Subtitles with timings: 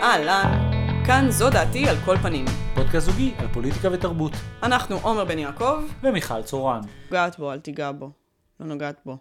[0.00, 0.70] אהלן,
[1.06, 2.44] כאן זו דעתי על כל פנים.
[2.74, 4.32] פודקאסט זוגי על פוליטיקה ותרבות.
[4.62, 5.82] אנחנו עומר בן יעקב.
[6.02, 6.80] ומיכל צורן.
[7.04, 8.10] נוגעת בו, אל תיגע בו.
[8.60, 9.16] לא נוגעת בו.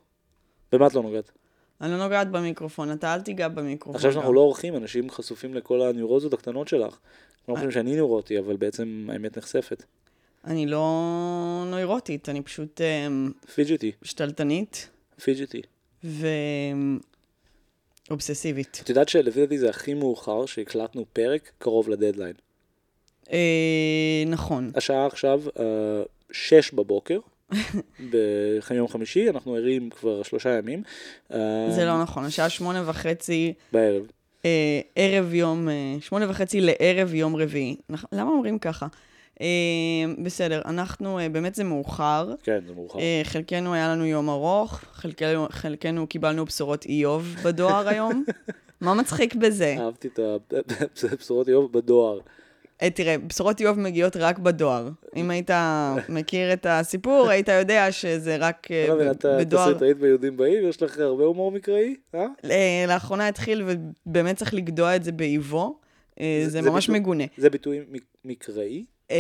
[0.72, 1.32] במה את לא נוגעת?
[1.82, 3.96] אני לא נוגעת במיקרופון, אתה אל תיגע במיקרופון.
[3.96, 6.98] עכשיו שאנחנו לא אורחים, אנשים חשופים לכל הניורוזות הקטנות שלך.
[7.50, 9.84] לא חושבים שאני ניורוטי, אבל בעצם האמת נחשפת.
[10.46, 14.90] אני לא נוירוטית, אני פשוט אמ, fidgety, שתלטנית
[15.24, 15.62] fidgety.
[18.10, 18.82] ואובססיבית.
[18.84, 22.34] את יודעת שלפי דעתי זה הכי מאוחר שהקלטנו פרק קרוב לדדליין.
[23.32, 24.72] אה, נכון.
[24.76, 25.64] השעה עכשיו אה,
[26.32, 27.20] שש בבוקר,
[28.70, 30.84] ביום חמישי, אנחנו ערים כבר שלושה ימים.
[31.34, 34.04] אה, זה לא נכון, השעה שמונה וחצי, בערב.
[34.46, 37.76] אה, ערב יום, אה, שמונה וחצי לערב יום רביעי.
[38.12, 38.88] למה אומרים ככה?
[39.42, 39.46] אה,
[40.24, 42.34] בסדר, אנחנו, אה, באמת זה מאוחר.
[42.44, 43.00] כן, זה מאוחר.
[43.00, 48.24] אה, חלקנו היה לנו יום ארוך, חלקנו, חלקנו קיבלנו בשורות איוב בדואר היום.
[48.82, 49.76] מה מצחיק בזה?
[49.80, 50.20] אהבתי את
[51.12, 52.20] הבשורות איוב בדואר.
[52.82, 54.90] אה, תראה, בשורות איוב מגיעות רק בדואר.
[55.16, 55.50] אם היית
[56.10, 59.66] מכיר את הסיפור, היית יודע שזה רק לא את בדואר.
[59.70, 61.96] תסריטאית ביהודים בעיר, יש לך הרבה הומור מקראי?
[62.16, 62.26] אה?
[62.88, 65.80] לאחרונה התחיל, ובאמת צריך לגדוע את זה באיבו.
[66.48, 67.24] זה- ממש מגונה.
[67.38, 68.86] זה ביטוי מק- מקראי?
[69.12, 69.16] אה,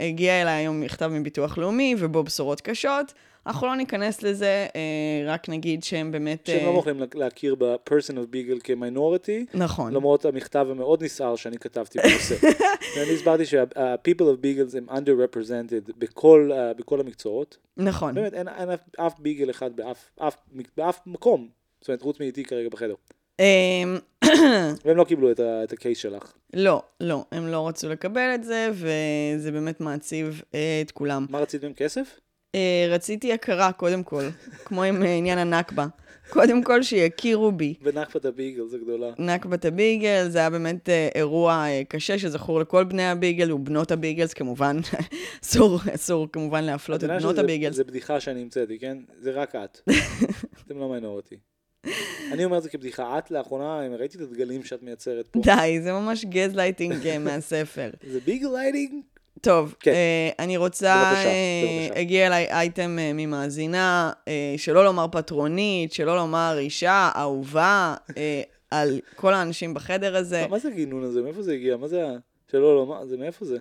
[0.00, 3.12] הגיע אליי היום מכתב מביטוח לאומי, ובו בשורות קשות.
[3.46, 6.46] אנחנו לא ניכנס לזה, אה, רק נגיד שהם באמת...
[6.46, 9.92] שהם אה, לא מוכנים לה- להכיר ב-person of beagle כמיינורטי, נכון.
[9.94, 12.34] למרות המכתב המאוד נסער שאני כתבתי בנושא.
[12.96, 17.56] ואני הסברתי שה-people of beagles הם underrepresented בכל ה- בכל המקצועות.
[17.76, 18.14] נכון.
[18.14, 20.36] באמת, אין אין אף- אף ביגל אחד באף- אף-
[20.76, 21.48] באף מקום.
[21.80, 22.94] זאת אומרת, חוץ מאיתי כרגע בחדר.
[24.84, 26.32] והם לא קיבלו את ה- את הקייס שלך.
[26.54, 31.26] לא, לא, הם לא רצו לקבל את זה, וזה באמת מעציב אה, את כולם.
[31.30, 32.20] מה רצית מהם כסף?
[32.54, 34.22] אה, רציתי הכרה, קודם כל,
[34.64, 35.86] כמו עם אה, עניין הנכבה.
[36.30, 37.74] קודם כל שיכירו בי.
[37.82, 39.10] בנכבת הביגל, זה גדולה.
[39.18, 44.34] נכבת הביגל, זה היה באמת אה, אירוע אה, קשה שזכור לכל בני הביגל ובנות הביגלס,
[44.34, 44.76] כמובן.
[45.44, 47.76] אסור, אסור כמובן להפלות את בנות שזה- הביגלס.
[47.76, 48.98] זה בדיחה שאני המצאתי, כן?
[49.18, 49.80] זה רק את.
[50.66, 51.36] אתם לא minority.
[52.32, 53.18] אני אומר את זה כבדיחה.
[53.18, 55.40] את לאחרונה, ראיתי את הדגלים שאת מייצרת פה.
[55.42, 57.90] די, זה ממש גזלייטינג אה, מהספר.
[58.10, 59.02] זה ביגל lighting?
[59.40, 59.90] טוב, כן.
[59.90, 61.28] אה, אני רוצה, בבקשה,
[61.88, 62.00] בבקשה.
[62.00, 69.00] הגיע אליי אייטם אה, ממאזינה, אה, שלא לומר פטרונית, שלא לומר אישה, אהובה, אה, על
[69.16, 70.46] כל האנשים בחדר הזה.
[70.50, 71.22] מה זה הגינון הזה?
[71.22, 71.76] מאיפה זה הגיע?
[71.76, 72.12] מה זה ה...
[72.50, 73.56] שלא לומר, זה מאיפה זה?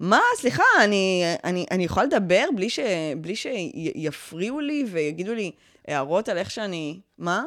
[0.00, 2.78] מה, סליחה, אני, אני, אני יכולה לדבר בלי, ש,
[3.16, 5.50] בלי שיפריעו לי ויגידו לי
[5.88, 7.00] הערות על איך שאני...
[7.18, 7.44] מה?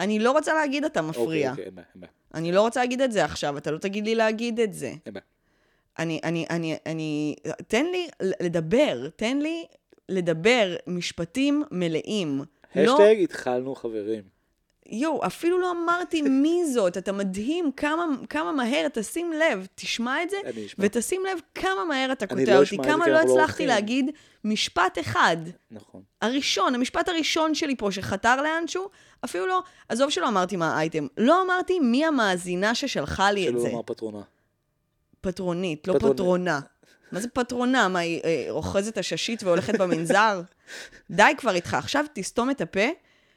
[0.00, 1.50] אני לא רוצה להגיד אתה מפריע.
[1.50, 2.10] אוקיי, אוקיי, אין בעיה.
[2.34, 4.92] אני לא רוצה להגיד את זה עכשיו, אתה לא תגיד לי להגיד את זה.
[5.06, 5.24] אין בעיה.
[5.98, 7.36] אני, אני, אני, אני,
[7.68, 8.08] תן לי
[8.40, 9.66] לדבר, תן לי
[10.08, 12.42] לדבר משפטים מלאים.
[12.76, 14.22] לא, השטג התחלנו חברים.
[14.88, 20.30] יואו, אפילו לא אמרתי מי זאת, אתה מדהים כמה, כמה מהר, תשים לב, תשמע את
[20.30, 20.36] זה.
[20.78, 23.66] ותשים לב כמה מהר אתה קוטע לא אותי, כמה לא לא הצלחתי.
[23.66, 24.10] להגיד
[24.44, 25.36] משפט אחד.
[25.70, 26.02] נכון.
[26.22, 28.88] הראשון, המשפט הראשון שלי פה שחתר לאנשהו,
[29.24, 33.60] אפילו לא, עזוב שלא אמרתי מה האייטם, לא אמרתי מי המאזינה ששלחה לי את שלא
[33.60, 33.68] זה.
[33.68, 34.20] לומר פטרונה.
[35.20, 36.16] פטרונית, לא פטרונית.
[36.16, 36.60] פטרונה.
[37.12, 37.88] מה זה פטרונה?
[37.88, 40.40] מה, היא אה, אוחזת עששית והולכת במנזר?
[41.10, 41.74] די כבר איתך.
[41.74, 42.86] עכשיו תסתום את הפה,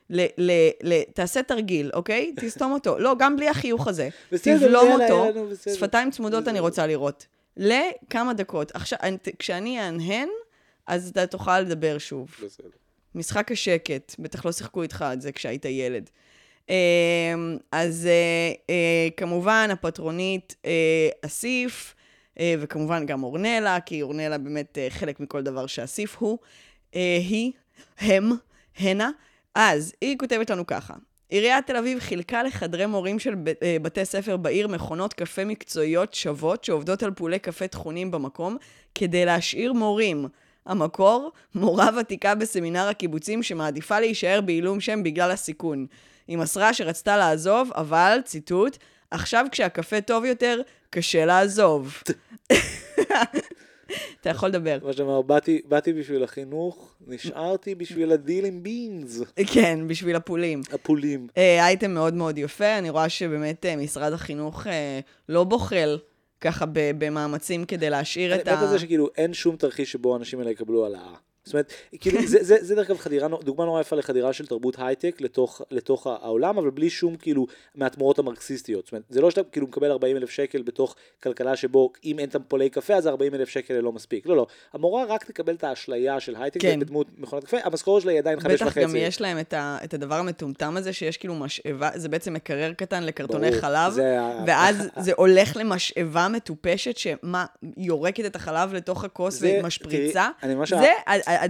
[0.09, 0.51] ל, ל,
[0.83, 2.33] ל, תעשה תרגיל, אוקיי?
[2.39, 2.99] תסתום אותו.
[2.99, 4.09] לא, גם בלי החיוך הזה.
[4.31, 5.25] בסדר, תבלום יאללה, אותו.
[5.25, 5.73] יאללה, נו, בסדר.
[5.73, 6.47] שפתיים צמודות.
[6.47, 7.25] אני רוצה לראות.
[7.57, 8.71] לכמה דקות.
[8.75, 10.29] עכשיו, אני- כשאני אהנהן,
[10.87, 12.29] אז אתה תוכל לדבר שוב.
[12.45, 12.67] בסדר.
[13.15, 16.09] משחק השקט, בטח לא שיחקו איתך את זה כשהיית ילד.
[16.69, 21.95] אמ, אז אה, אה, כמובן, הפטרונית אה, אסיף,
[22.59, 26.37] וכמובן גם אורנלה, כי אורנלה באמת חלק מכל דבר שאסיף הוא.
[26.93, 27.51] היא,
[27.99, 28.29] הם,
[28.77, 29.09] הנה.
[29.55, 30.93] אז, היא כותבת לנו ככה.
[31.29, 33.35] עיריית תל אביב חילקה לחדרי מורים של
[33.81, 38.57] בתי ספר בעיר מכונות קפה מקצועיות שוות שעובדות על פולי קפה טחונים במקום,
[38.95, 40.27] כדי להשאיר מורים.
[40.69, 45.85] המקור, מורה ותיקה בסמינר הקיבוצים שמעדיפה להישאר בעילום שם בגלל הסיכון.
[46.27, 48.77] היא מסרה שרצתה לעזוב, אבל, ציטוט,
[49.11, 51.93] עכשיו כשהקפה טוב יותר, קשה לעזוב.
[54.21, 54.77] אתה יכול לדבר.
[54.83, 59.21] מה שאמר, באתי- באתי בשביל החינוך, נשארתי בשביל הדיל עם beans.
[59.53, 60.61] כן, בשביל הפולים.
[60.73, 61.27] הפולים.
[61.37, 64.99] אה, אייטם מאוד מאוד יפה, אני רואה שבאמת אה, משרד החינוך אה,
[65.29, 65.97] לא בוחל
[66.41, 68.67] ככה במאמצים כדי להשאיר את ה...
[68.67, 71.15] זה שכאילו אין שום תרחיש שבו האנשים האלה יקבלו העלאה.
[71.43, 74.75] זאת אומרת, כאילו, זה, זה, זה דרך אגב חדירה, דוגמה נורא יפה לחדירה של תרבות
[74.77, 78.85] הייטק לתוך, לתוך העולם, אבל בלי שום כאילו מהתמורות המרקסיסטיות.
[78.85, 82.29] זאת אומרת, זה לא שאתה כאילו מקבל 40 אלף שקל בתוך כלכלה שבו אם אין
[82.29, 84.25] טמפולי קפה אז 40 אלף שקל לא מספיק.
[84.27, 84.47] לא, לא.
[84.73, 86.79] המורה רק תקבל את האשליה של הייטק כן.
[86.79, 88.81] בדמות מכונת קפה, המשכורת שלה היא עדיין חמש בטח וחצי.
[88.81, 92.73] גם יש להם את, ה, את הדבר המטומטם הזה, שיש כאילו משאבה, זה בעצם מקרר
[92.73, 97.45] קטן לקרטוני ברור, חלב, זה ואז זה הולך למשאבה מטופשת, שמה,
[97.77, 100.29] יורקת את החלב לתוך הכוס זה- ומשפריצה.
[100.41, 100.51] תראי,
[100.81, 100.91] זה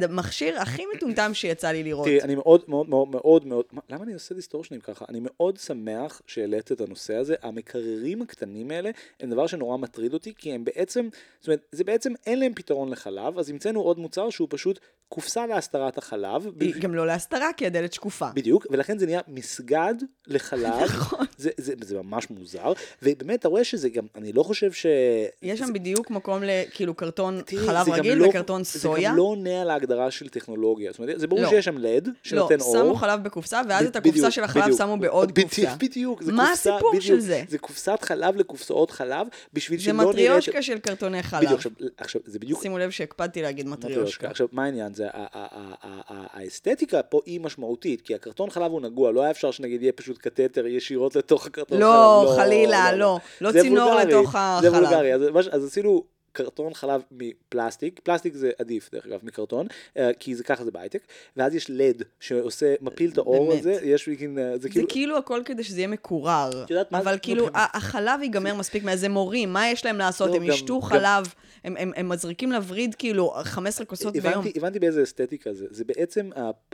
[0.04, 2.06] המכשיר הכי מטומטם שיצא לי לראות.
[2.06, 5.06] תראי, אני מאוד מאוד מאוד מאוד מאוד, מה- למה אני עושה דיסטורשנים ככה?
[5.10, 7.36] אני מאוד שמח שהעלית את הנושא הזה.
[7.42, 8.90] המקררים הקטנים האלה
[9.20, 11.10] הם דבר שנורא מטריד אותי, כי הם בעצם,
[11.40, 14.80] זאת אומרת, זה בעצם אין להם פתרון לחלב, אז המצאנו עוד מוצר שהוא פשוט
[15.10, 16.48] קופסה להסתרת החלב.
[16.60, 18.28] היא גם לא להסתרה, כי הדלת שקופה.
[18.34, 19.94] בדיוק, ולכן זה נהיה מסגד
[20.28, 20.74] לחלב.
[20.86, 21.26] נכון.
[21.38, 24.86] זה, זה, זה ממש מוזר, ובאמת אתה רואה שזה גם, אני לא חושב ש...
[25.42, 29.02] יש שם בדיוק מקום לכאילו קרטון תראי, חלב זה רגיל לא- וקרטון סויה.
[29.02, 30.92] זה גם לא עונה על ההגדרה של טכנולוגיה.
[30.92, 31.50] זאת אומרת, זה ברור לא.
[31.50, 32.74] שיש שם לד, לא, שנותן אור.
[32.74, 34.78] שמו חלב בקופסה, ואז את בדיוק, הקופסה של החלב בדיוק.
[34.78, 35.76] שמו בעוד בדיוק, קופסה.
[35.76, 37.44] בדיוק, זה מה קופסה, הסיפור בדיוק, של זה?
[37.48, 40.10] זה קופסת חלב לקופסאות חלב, בשביל זה שלא נראית...
[40.10, 41.42] מטריושקה של קרטוני חלב.
[41.44, 42.62] בדיוק, עכשיו, עכשיו, זה בדיוק...
[42.62, 44.30] שימו לב שהקפדתי להגיד מטריושקה.
[44.30, 44.94] עכשיו, מה העניין?
[45.00, 45.08] זה,
[46.34, 50.18] האסתטיקה פה היא משמעותית, כי הקרטון חלב הוא נגוע, לא היה אפשר שנגיד יהיה פשוט
[50.18, 52.38] קתטר ישירות לתוך הקרטון לא, חלב.
[52.46, 53.20] חלילה, לא.
[53.42, 54.74] לא זה צינור וולגרי, לתוך זה החלב.
[54.74, 59.68] וולגרי, אז, מה ש- אז עשינו קרטון חלב מפלסטיק, פלסטיק זה עדיף דרך אגב מקרטון,
[59.98, 61.02] אה, כי זה ככה זה בהייטק,
[61.38, 63.60] ואז יש לד שעושה, מפיל את האור באמת.
[63.60, 66.50] הזה, יש אה, זה זה כאילו, כאילו הכל כדי שזה יהיה מקורר.
[66.70, 66.82] זה?
[66.92, 70.30] אבל כאילו, החלב ייגמר מספיק מה זה מורים, מה יש להם לעשות?
[70.30, 71.34] לא, הם ישתו חלב,
[71.64, 74.26] הם- הם הם מזריקים לווריד כאילו 15 כוסות ביום.
[74.28, 76.30] הבנתי, הבנתי באיזה אסתטיקה זה, זה בעצם,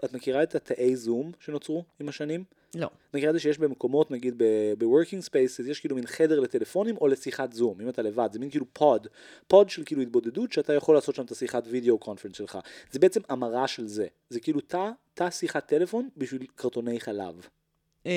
[0.06, 2.44] את מכירה את התאי זום שנוצרו עם השנים?
[2.76, 2.90] לא.
[3.30, 7.82] את זה שיש במקומות, נגיד ב-working spaces, יש כאילו מין חדר לטלפונים או לשיחת זום,
[7.82, 9.08] אם אתה לבד, זה מין כאילו pod,
[9.48, 12.58] pod של כאילו התבודדות שאתה יכול לעשות שם את השיחת video conference שלך.
[12.92, 17.48] זה בעצם המרה של זה, זה כאילו תא, תא שיחת טלפון בשביל קרטוני חלב.
[18.06, 18.12] אה,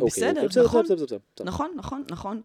[0.00, 0.84] אוקיי, בסדר, אוקיי, נכון.
[0.84, 1.16] בסדר.
[1.44, 2.40] נכון, נכון, נכון.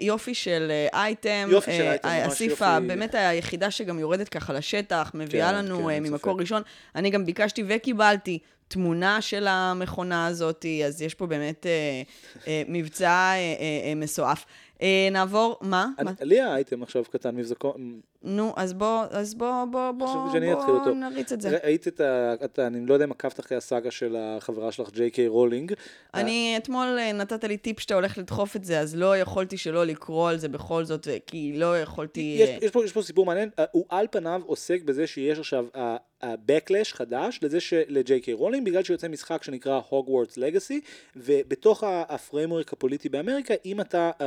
[0.00, 1.48] יופי של אה, אייטם.
[1.50, 2.80] יופי של אה, אייטם, ממש אסיפה.
[2.80, 6.40] באמת היחידה שגם יורדת ככה לשטח, מביאה כן, לנו כן, אה, ממקור.
[6.40, 6.62] ראשון.
[6.94, 8.38] אני גם ביקשתי וקיבלתי
[8.68, 12.02] תמונה של המכונה הזאת, אז יש פה באמת אה,
[12.46, 14.44] אה, מבצע אה, אה, אה, מסועף.
[14.82, 15.88] אה, נעבור, מה?
[16.20, 20.94] לי האייטם עכשיו קטן מבזקון, נו, אז בוא, אז בוא, בוא, בוא, בוא.
[20.94, 21.58] נריץ את זה.
[21.64, 22.00] ראית את
[22.58, 22.66] ה...
[22.66, 25.72] אני לא יודע אם עקבת אחרי הסאגה של החברה שלך, ג'יי קיי רולינג.
[26.14, 29.86] אני, אתמול אה, נתת לי טיפ שאתה הולך לדחוף את זה, אז לא יכולתי שלא
[29.86, 32.36] לקרוא על זה בכל זאת, כי לא יכולתי...
[32.40, 35.78] יש, אה, יש, פה, סיפור מעניין, הוא על פניו עוסק בזה שיש עכשיו uh,
[36.22, 38.30] uh, backlash חדש לזה של-J.K.
[38.32, 40.74] רולינג, בגלל שיוצא משחק שנקרא Hogwarts Legacy,
[41.16, 44.22] ובתוך ה framework הפוליטי באמריקה, אם אתה uh,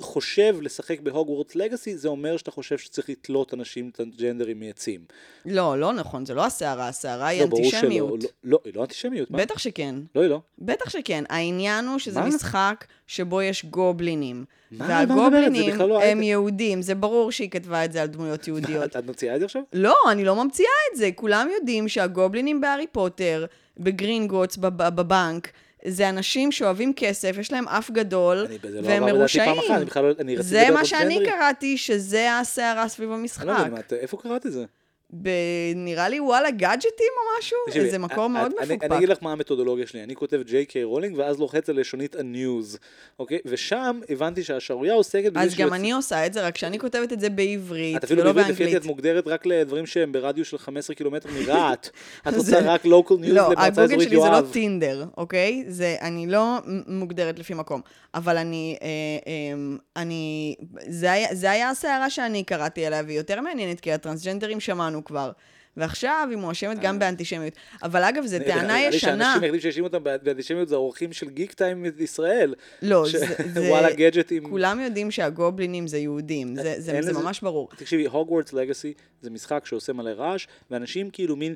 [0.00, 5.00] חושב לשחק ב Hogwarts Legacy, זה אומר שאתה חושב שצריך לתלות אנשים טרנסג'נדרים מעצים.
[5.46, 8.22] לא, לא נכון, זה לא הסערה, הסערה היא לא, אנטישמיות.
[8.22, 9.38] לא, לא, היא לא אנטישמיות, מה?
[9.38, 9.94] בטח שכן.
[10.14, 10.40] לא, היא לא.
[10.58, 11.24] בטח שכן.
[11.28, 12.20] העניין הוא שזה?
[12.20, 14.44] משחק שבו יש גובלינים.
[14.72, 16.22] והגובלינים לא הם.
[16.22, 18.96] יהודים, זה ברור שהיא כתבה את זה על דמויות יהודיות.
[18.96, 19.62] את, מציעה את זה עכשיו?
[19.72, 21.10] לא, אני לא ממציאה את זה.
[21.14, 23.46] כולם יודעים שהגובלינים בהארי פוטר,
[23.78, 25.50] בגרינגוטס, בב- בבנק,
[25.84, 29.46] זה אנשים שאוהבים כסף, יש להם אף גדול, אני בזה לא והם עבר בדעתי פעם
[29.48, 29.70] מרושעים.
[29.70, 31.24] אחת, אני בכלל לא, אני רציתי זה מה שאני.
[31.26, 33.44] קראתי, שזה הסערה סביב אני לא המשחק.
[33.46, 34.64] יודע, מה, את- איפה קראת את זה?
[35.12, 35.28] ב...
[35.76, 37.58] נראה לי וואלה גאדג'טים או משהו?
[37.66, 38.84] תקשיבי, איזה מקום את- מאוד אני- מפוקפק.
[38.90, 42.16] אני אגיד לך מה המתודולוגיה שלי, אני כותב ג'יי קיי רולינג ואז לוחץ על לשונית
[42.16, 42.78] ה news,
[43.18, 43.38] אוקיי?
[43.46, 47.30] ושם הבנתי שהשערורייה עוסקת אז גם אני עושה את זה, רק שאני כותבת את זה
[47.30, 48.74] בעברית, את אפילו ולא בעברית, לפי באנגלית.
[48.74, 51.88] דעתי את מוגדרת רק לדברים שהם ברדיוס של 15 קילומטר מרהט.
[52.28, 54.52] את רוצה זה- רק local news לא, למועצה הגוגל אזורית שלי זה לא יואב.
[54.52, 55.64] טינדר, אוקיי?
[55.68, 57.80] זה, אני לא מוגדרת לפי מקום.
[58.14, 58.86] אבל אני, אה,
[59.26, 60.54] אה, אני,
[60.88, 65.32] זה היה, זה היה הסערה שאני קראתי עליה, והיא יותר מעניינת, כי הטרנסג'נדרים שמענו כבר.
[65.76, 67.52] ועכשיו היא מואשמת גם באנטישמיות.
[67.82, 69.00] אבל אגב, זו טענה ישנה.
[69.00, 72.54] שהאנשים היחידים שהאשימו אותם באנטישמיות זה האורחים של גיק טיים ישראל.
[72.82, 73.04] לא,
[73.54, 73.60] זה.
[73.70, 74.50] וואלה גאדג'טים.
[74.50, 77.68] כולם יודעים שהגובלינים זה יהודים, זה, ממש ברור.
[77.76, 81.54] תקשיבי, הוגוורטס לגאסי זה משחק שעושה מלא רעש, ואנשים כאילו מין,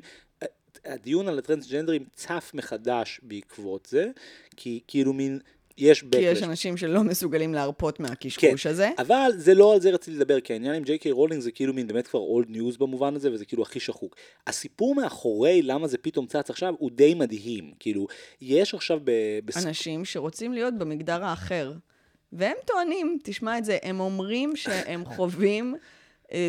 [0.85, 4.07] הדיון על הטרנסג'נדרים צף מחדש בעקבות זה,
[4.55, 5.39] כי כאילו מין,
[5.77, 6.17] יש כי backlash.
[6.19, 8.89] יש אנשים שלא מסוגלים להרפות מהקשקוש הזה.
[8.97, 11.73] אבל זה לא על זה רציתי לדבר, כי העניין עם ג'יי קיי רולינג זה כאילו
[11.73, 14.15] מין באמת כבר old news במובן הזה, וזה כאילו הכי שחוק.
[14.47, 17.71] הסיפור מאחורי למה זה פתאום צץ עכשיו הוא די מדהים.
[17.79, 18.07] כאילו,
[18.41, 19.11] יש עכשיו ב...
[19.45, 21.73] בס- אנשים שרוצים להיות במגדר האחר.
[22.33, 25.75] והם טוענים, תשמע את זה, הם אומרים שהם חווים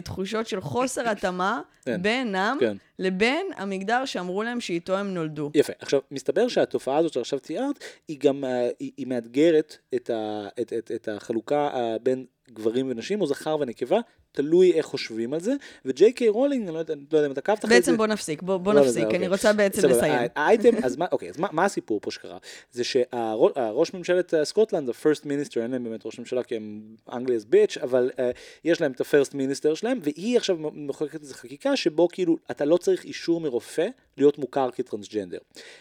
[0.04, 2.76] תחושות של חוסר התאמה כן, בינם כן.
[2.98, 5.50] לבין המגדר שאמרו להם שאיתו הם נולדו.
[5.54, 5.72] יפה.
[5.78, 10.72] עכשיו, מסתבר שהתופעה הזאת שעכשיו תיארת, היא גם, אה, היא, היא מאתגרת את, ה, את,
[10.72, 13.98] את, את החלוקה אה, בין גברים ונשים, או זכר ונקבה,
[14.34, 15.52] תלוי איך חושבים על זה,
[15.84, 17.80] וג'יי קיי רולינג, אני לא יודע, לא יודע אם אתה עקבת אחרי זה.
[17.80, 19.28] בעצם בוא נפסיק, בוא, בוא לא, לא, נפסיק, זה, אני אוקיי.
[19.28, 20.28] רוצה בעצם סבבה, לסיים.
[20.36, 22.38] האייטם, אז מה, אוקיי, אז מה, מה הסיפור פה שקרה?
[22.72, 26.82] זה שהראש ממשלת אה, סקוטלנד, ה-first minister, אין להם באמת ראש ממשלה כי הם
[27.12, 28.20] England's bitch, אבל uh,
[28.64, 32.76] יש להם את ה-first minister שלהם, והיא עכשיו מחוקקת איזו חקיקה שבו כאילו אתה לא
[32.76, 35.38] צריך אישור מרופא להיות מוכר כטרנסג'נדר.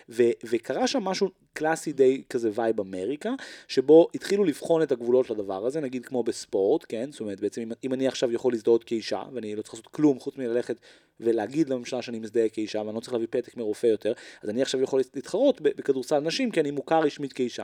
[0.09, 3.29] ו- וקרה שם משהו קלאסי די כזה vibe אמריקה,
[3.67, 7.11] שבו התחילו לבחון את הגבולות לדבר הזה, נגיד כמו בספורט, כן?
[7.11, 10.19] זאת אומרת, בעצם אם, אם אני עכשיו יכול להזדהות כאישה, ואני לא צריך לעשות כלום
[10.19, 10.79] חוץ מללכת
[11.19, 14.13] ולהגיד לממשלה שאני מזדהה כאישה, ואני לא צריך להביא פתק מרופא יותר,
[14.43, 17.63] אז אני עכשיו יכול להתחרות בכדורסל נשים, כי אני מוכר רשמית כאישה.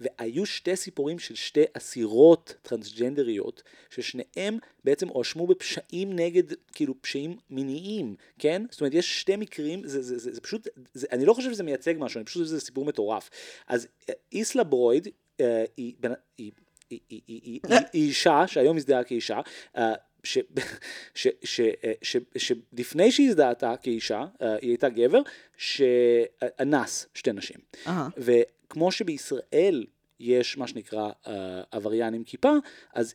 [0.00, 6.42] והיו שתי סיפורים של שתי אסירות טרנסג'נדריות, ששניהם בעצם הואשמו בפשעים נגד,
[6.72, 8.62] כאילו פשעים מיניים, כן?
[8.70, 11.62] זאת אומרת, יש שתי מקרים, זה, זה, זה, זה פשוט, זה, אני לא חושב שזה
[11.62, 13.30] מייצג משהו, אני פשוט חושב שזה סיפור מטורף.
[13.68, 15.08] אז אה, איסלה ברויד,
[15.40, 16.52] אה, היא, בנ- היא,
[16.90, 19.40] היא, היא, היא, היא, היא, היא אישה, שהיום מזדהה כאישה,
[19.76, 19.94] אה,
[20.24, 20.38] ש,
[21.14, 25.20] ש, ש, אה, ש, שלפני שהיא הזדהתה כאישה, אה, היא הייתה גבר,
[25.56, 27.56] שאנס שתי נשים.
[27.86, 28.08] אהה.
[28.74, 29.84] וכמו שבישראל
[30.20, 31.28] יש מה שנקרא uh,
[31.70, 32.52] עבריין עם כיפה,
[32.94, 33.14] אז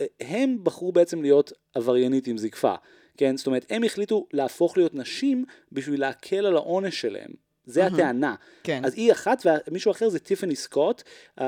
[0.00, 2.74] אה, הם בחרו בעצם להיות עבריינית עם זקפה.
[3.16, 7.30] כן, זאת אומרת, הם החליטו להפוך להיות נשים בשביל להקל על העונש שלהם.
[7.66, 7.94] זה אהה.
[7.94, 8.34] הטענה.
[8.62, 8.84] כן.
[8.84, 11.02] אז היא אחת, ומישהו אחר זה טיפני סקוט,
[11.38, 11.42] uh,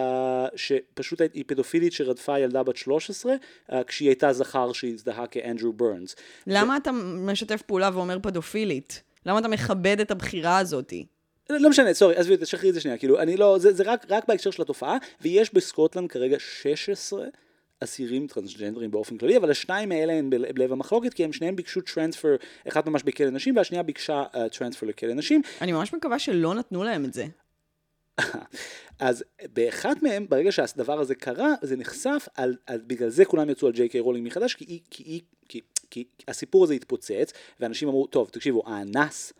[0.56, 6.16] שפשוט היא פדופילית שרדפה ילדה בת 13, uh, כשהיא הייתה זכר שהזדהה כאנדרו ברנס.
[6.46, 6.90] למה אתה
[7.26, 9.02] משתף פעולה ואומר פדופילית?
[9.26, 11.06] למה אתה מכבד את הבחירה הזאתי?
[11.50, 14.28] לא משנה, sorry, עזבי, תשחררי את זה שנייה, כאילו, אני לא, זה, זה רק, רק
[14.28, 17.26] בהקשר של התופעה, ויש בסקוטלנד כרגע 16
[17.80, 21.80] אסירים טרנסג'נדרים באופן כללי, אבל השניים האלה הם בל- בלב המחלוקת, כי הם שניהם ביקשו
[21.80, 22.36] transfer,
[22.68, 27.04] אחת ממש בכלא נשים, והשנייה ביקשה transfer לכלא נשים, אני ממש מקווה שלא נתנו להם
[27.04, 27.26] את זה.
[28.98, 33.68] אז באחד מהם, ברגע שהדבר הזה קרה, זה נחשף, על, על, בגלל זה כולם יצאו
[33.68, 35.60] על ג'יי קיי רולינג מחדש, כי, היא, כי, היא, כי,
[35.90, 39.32] כי הסיפור הזה התפוצץ, ואנשים אמרו, טוב, תקשיבו, האנס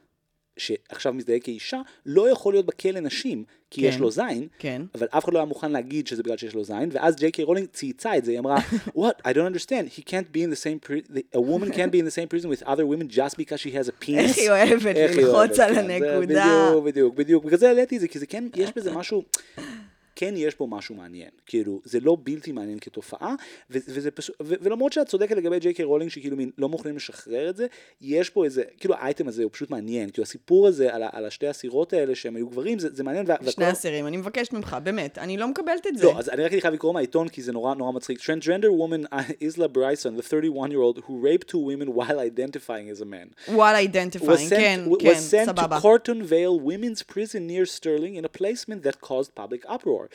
[0.57, 3.87] שעכשיו מזדהה כאישה, לא יכול להיות בכלא נשים, כי כן.
[3.87, 4.83] יש לו זין, כן.
[4.95, 7.45] אבל אף אחד לא היה מוכן להגיד שזה בגלל שיש לו זין, ואז ג'יי קיי
[7.45, 8.57] רולינג צייצה את זה, היא אמרה,
[8.99, 11.91] what, I don't understand, he can't be in the same, pri- the- a woman can't
[11.93, 14.19] be in the same prison with other women just because she has a penis.
[14.19, 16.71] איך היא אוהבת ללחוץ על כן, הנקודה.
[16.71, 17.45] בדיוק, בדיוק, בדיוק.
[17.45, 19.23] בגלל זה העליתי את זה, כי זה כן, יש בזה משהו,
[20.17, 21.29] כן יש פה משהו מעניין.
[21.47, 23.35] כאילו, זה לא בלתי מעניין כתופעה,
[23.71, 26.97] ו- וזה פשוט, ו- ולמרות שאת צודקת לגבי ג'יי קיי רולינג, שכאילו מין לא מוכנים
[26.97, 27.67] לשחרר את זה,
[28.01, 30.11] יש פה איזה, כאילו האייטם הזה הוא פשוט מעניין.
[30.11, 33.25] כאילו הסיפור הזה על, על השתי אסירות האלה שהם היו גברים, זה, זה מעניין.
[33.29, 36.05] וה- שני והכל- אסירים, אני מבקשת ממך, באמת, אני לא מקבלת את זה.
[36.07, 38.19] לא, אז אני רק חייב לקרוא מהעיתון כי זה נורא נורא מצחיק.
[38.21, 39.07] Transgender woman
[39.43, 43.53] Isla Bryson, the 31 year old who raped two women while identifying as a man.
[43.57, 45.79] was identifying, sent, כן, כן, was sent סבבה.
[45.79, 50.06] to Cornton Vale Women's Prison near Stirling in a placement that caused public uproar.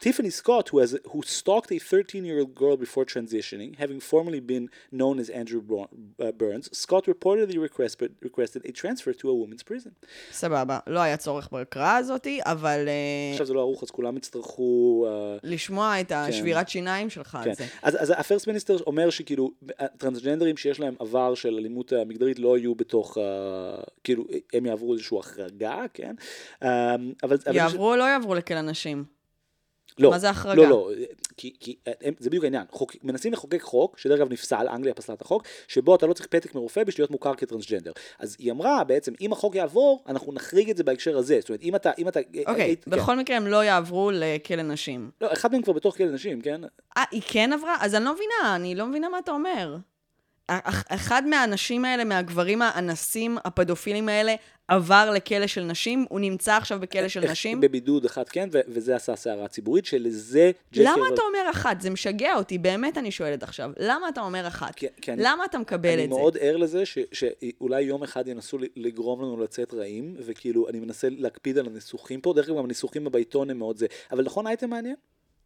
[0.00, 5.18] Tiffany Scott, who, has, who stalked a 13-year-old girl before transitioning, having formerly been known
[5.18, 5.88] as Andrew Bro-
[6.20, 9.92] uh, Burns, Scott reportedly requested, requested a transfer to a women's prison.
[10.32, 10.78] סבבה.
[10.86, 15.06] לא היה צורך בהקראה הזאתי, אבל אה, עכשיו זה לא ערוך, אז כולם יצטרכו...
[15.06, 17.50] Uh, לשמוע את השבירת שיניים שלך כן.
[17.50, 17.66] על זה.
[17.82, 19.50] אז, אז הפרסט מיניסטר אומר שכאילו
[19.98, 23.20] טרנסג'נדרים שיש להם עבר של אלימות אה, מגדרית לא יהיו בתוך, uh,
[24.04, 26.14] כאילו הם יעברו איזושהי החרגה, כן?
[26.62, 26.66] Um,
[27.22, 29.15] אבל, אבל יעברו או לא יעברו לכלא נשים?
[29.98, 30.62] לא, מה זה החרגה?
[30.62, 30.90] לא, לא,
[31.36, 32.64] כי, כי הם, זה בדיוק העניין.
[32.70, 36.26] חוק, מנסים לחוקק חוק, שדרך אגב נפסל, אנגליה פסלה את החוק, שבו אתה לא צריך
[36.26, 37.92] פתק מרופא בשביל להיות מוכר כטרנסג'נדר.
[38.18, 41.38] אז היא אמרה בעצם, אם החוק יעבור, אנחנו נחריג את זה בהקשר הזה.
[41.40, 41.90] זאת אומרת, אם אתה...
[41.98, 42.90] אם אתה אוקיי, היית- כן.
[42.90, 45.10] בכל מקרה הם לא יעברו לכלא נשים.
[45.20, 46.60] לא, אחד מהם כבר בתוך כלא נשים, כן?
[46.96, 47.76] אה, היא כן עברה?
[47.80, 49.76] אז אני לא מבינה, אני לא מבינה מה אתה אומר.
[50.48, 54.34] אח- אחד מהאנשים האלה, מהגברים האנסים, הפדופילים האלה,
[54.68, 57.60] עבר לכלא של נשים, הוא נמצא עכשיו בכלא של נשים.
[57.60, 60.50] בבידוד אחד, כן, ו- וזה עשה סערה ציבורית, שלזה...
[60.72, 61.80] ג'יי למה אתה אומר אחת?
[61.80, 63.70] זה משגע אותי, באמת אני שואלת עכשיו.
[63.78, 64.74] למה אתה אומר אחת?
[64.74, 66.14] כי- כי אני- למה אתה מקבל אני את זה?
[66.16, 71.08] מאוד ער לזה ש, שאולי יום אחד ינסו לגרום לנו לצאת רעים, וכאילו אני מנסה
[71.10, 74.96] להקפיד על הניסוחים פה, דרך אגב הניסוחים בעיתון הם מאוד זה, אבל נכון אייטם מעניין?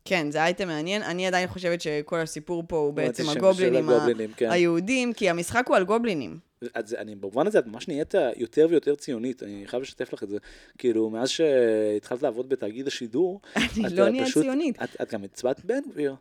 [0.04, 1.02] כן, זה אייטם מעניין.
[1.02, 4.46] אני עדיין חושבת שכל הסיפור פה הוא בעצם הגובלינים, הגובלינים, כן.
[4.50, 6.38] ה- היהודים, כי המשחק הוא על גובלינים.
[6.74, 10.28] אז אני, במובן הזה את ממש נהיית יותר ויותר ציונית, אני חייב לשתף לך את
[10.28, 10.36] זה.
[10.78, 14.82] כאילו, מאז שהתחלת לעבוד בתאגיד השידור, אני לא אה, נהיית פשוט- ציונית.
[14.82, 16.14] את, את גם הצבעת בן גביר.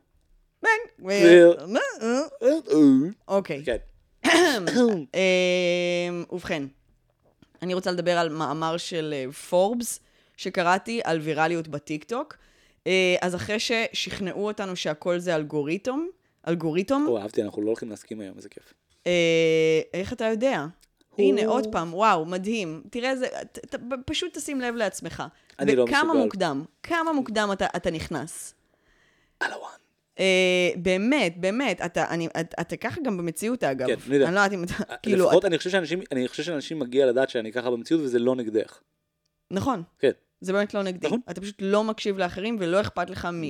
[0.64, 0.70] בן,
[1.02, 1.58] גביר.
[3.28, 3.64] אוקיי.
[3.66, 3.78] כן.
[4.30, 6.64] אמ, ובכן,
[7.62, 10.00] אני רוצה לדבר על מאמר של אה, פורבס,
[10.38, 12.34] שקראתי על ויראליות בטיקטוק.
[12.34, 12.49] אה,
[13.22, 16.00] אז אחרי ששכנעו אותנו שהכל זה אלגוריתם,
[16.48, 18.74] אלגוריתם, או, אהבתי, אנחנו לא הולכים להסכים היום, איזה כיף.
[19.08, 20.66] אה, איך אתה יודע?
[21.18, 22.84] הנה, עוד פעם, וואו, מדהים.
[22.90, 25.24] תראה, זה, ת, ת, פשוט תשים לב לעצמך.
[25.60, 26.20] אני לא וכמה מסוגל.
[26.20, 28.54] מוקדם, כמה מוקדם אתה, אתה נכנס.
[29.42, 29.72] אלוואן.
[30.20, 33.88] אה, באמת, באמת, אתה, אני, אתה, אתה ככה גם במציאות אגב.
[33.88, 34.28] כן, אני יודע.
[34.28, 37.30] אני לא יודעת אם אתה, כאילו, לפחות אני חושב שאנשים, אני חושב שאנשים מגיע לדעת
[37.30, 38.80] שאני ככה במציאות וזה לא נגדך.
[39.52, 41.08] נכון, כן, זה באמת לא נגדי.
[41.08, 41.20] נכון.
[41.30, 43.42] אתה פשוט לא מקשיב לאחרים ולא אכפת לך נכון,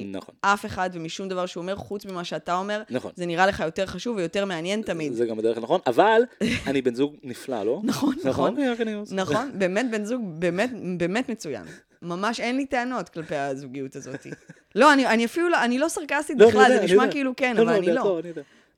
[0.44, 2.82] מאף אחד ומשום דבר שהוא אומר, חוץ ממה שאתה אומר.
[2.90, 3.12] נכון.
[3.16, 5.14] זה נראה לך יותר חשוב ויותר מעניין תמיד.
[5.14, 6.22] זה גם בדרך הנכון, אבל
[6.68, 7.82] אני בן זוג נפלא, לא?
[7.84, 8.56] נכון, נכון.
[8.72, 11.64] רק אני רוצה- נכון, באמת בן זוג באמת, באמת מצוין.
[12.02, 14.28] ממש אין לי טענות כלפי הזוגיות הזאת.
[14.76, 17.12] לא, אני, אני אפילו לא, אני לא סרקסטית לא, בכלל, זה נשמע.
[17.12, 18.20] כאילו כן, לא, אבל אני לא.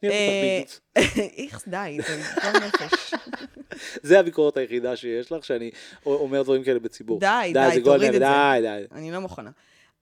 [0.04, 0.62] אה.
[1.38, 3.14] איכס, די, זה גול נפש.
[4.04, 5.72] זה הביקורת היחידה שיש לך, שאני
[6.06, 7.20] אומר דברים כאלה בציבור.
[7.20, 8.20] די, די, תוריד את זה.
[8.20, 8.84] די, די.
[8.92, 9.50] אני לא מוכנה.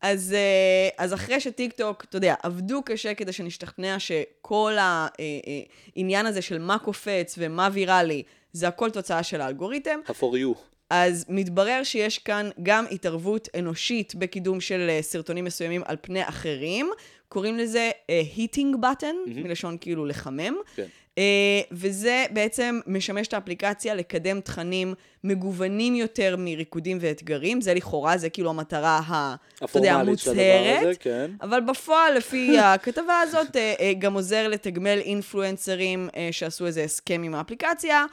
[0.01, 6.41] אז, אה, אז אחרי שטיק טוק, אתה יודע, עבדו קשה כדי שנשתכנע שכל העניין הזה
[6.41, 10.57] של מה קופץ ומה ויראלי, זה הכל תוצאה של האלגוריתם, ה-for you.
[10.89, 16.89] אז מתברר שיש כאן גם התערבות אנושית בקידום של אה, סרטונים מסוימים על פני אחרים.
[17.29, 20.55] קוראים לזה אה, היטינג בטן, מלשון כאילו לחמם.
[20.75, 20.86] כן.
[21.19, 24.93] אה, וזה בעצם משמש את האפליקציה לקדם תכנים
[25.24, 27.62] מגוונים יותר מריקודים ואתגרים.
[27.62, 30.81] זה לכאורה, זה כאילו המטרה, ה, אתה יודע, המוצהרת.
[30.81, 31.31] הזה, כן.
[31.41, 37.24] אבל בפועל, לפי הכתבה הזאת, אה, אה, גם עוזר לתגמל אינפלואנסרים אה, שעשו איזה הסכם
[37.24, 38.05] עם האפליקציה,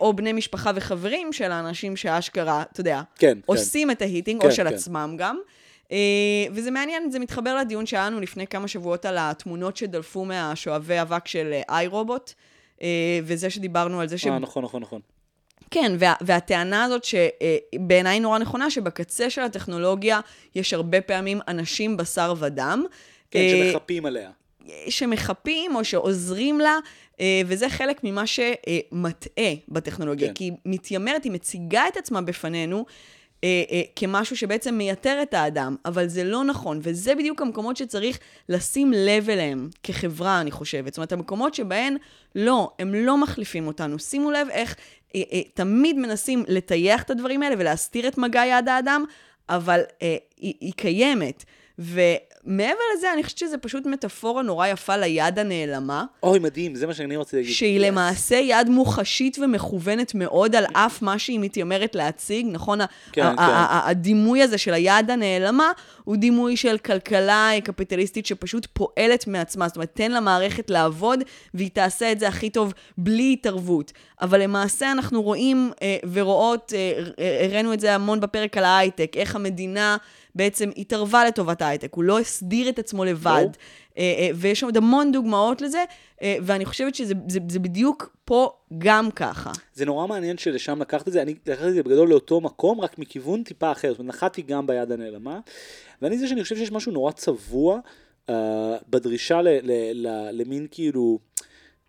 [0.00, 3.38] או בני משפחה וחברים של האנשים שאשכרה, אתה יודע, כן, כן.
[3.46, 4.74] עושים את ההיטינג, כן, או של כן.
[4.74, 5.38] עצמם גם.
[5.92, 5.96] אה,
[6.50, 11.28] וזה מעניין, זה מתחבר לדיון שהיה לנו לפני כמה שבועות על התמונות שדלפו מהשואבי אבק
[11.28, 12.32] של אה, איי רובוט,
[12.82, 12.88] אה,
[13.24, 14.26] וזה שדיברנו על זה ש...
[14.26, 15.00] אה, נכון, נכון, נכון.
[15.70, 20.20] כן, וה, והטענה הזאת שבעיניי נורא נכונה, שבקצה של הטכנולוגיה
[20.54, 22.84] יש הרבה פעמים אנשים בשר ודם.
[23.30, 24.30] כן, אה, שמחפים עליה.
[24.88, 26.78] שמחפים או שעוזרים לה,
[27.20, 30.28] אה, וזה חלק ממה שמטעה בטכנולוגיה.
[30.28, 30.34] כן.
[30.34, 32.84] כי היא מתיימרת, היא מציגה את עצמה בפנינו
[33.44, 38.18] אה, אה, כמשהו שבעצם מייתר את האדם, אבל זה לא נכון, וזה בדיוק המקומות שצריך
[38.48, 40.92] לשים לב אליהם כחברה, אני חושבת.
[40.92, 41.96] זאת אומרת, המקומות שבהן
[42.34, 43.98] לא, הם לא מחליפים אותנו.
[43.98, 44.76] שימו לב איך
[45.14, 49.04] אה, אה, תמיד מנסים לטייח את הדברים האלה ולהסתיר את מגע יד האדם,
[49.48, 51.44] אבל אה, היא, היא קיימת.
[51.78, 56.94] ומעבר לזה, אני חושבת שזה פשוט מטאפורה נורא יפה ליד הנעלמה, אוי, מדהים, זה מה
[56.94, 57.52] שאני רציתי להגיד.
[57.52, 57.82] שהיא Yes.
[57.82, 62.78] למעשה יד מוחשית ומכוונת מאוד על אף מה שהיא מתיימרת להציג, נכון?
[63.12, 63.42] כן, ה- כן.
[63.42, 65.70] ה- ה- הדימוי הזה של היד הנעלמה
[66.04, 71.20] הוא דימוי של כלכלה קפיטליסטית שפשוט פועלת מעצמה, זאת אומרת, תן למערכת לעבוד
[71.54, 73.92] והיא תעשה את זה הכי טוב בלי התערבות.
[74.20, 79.12] אבל למעשה אנחנו רואים אה, ורואות, אה, אה, הראינו את זה המון בפרק על ההייטק,
[79.16, 79.96] איך המדינה
[80.34, 83.30] בעצם התערבה לטובת ההייטק, הוא לא הסדיר את עצמו לבד.
[83.30, 83.52] ברור.
[83.98, 85.84] אה, אה, ויש עוד המון דוגמאות לזה,
[86.22, 89.52] אה, ואני חושבת שזה זה, זה בדיוק פה גם ככה.
[89.74, 92.98] זה נורא מעניין שלשם לקחת את זה, אני לקחתי את זה בגדול לאותו מקום, רק
[92.98, 95.40] מכיוון טיפה אחר, זאת אומרת, נחתי גם ביד הנעלמה,
[96.02, 97.78] ואני זה שאני חושב שיש משהו נורא צבוע
[98.26, 98.32] uh,
[98.88, 101.18] בדרישה ל, ל, ל, למין כאילו...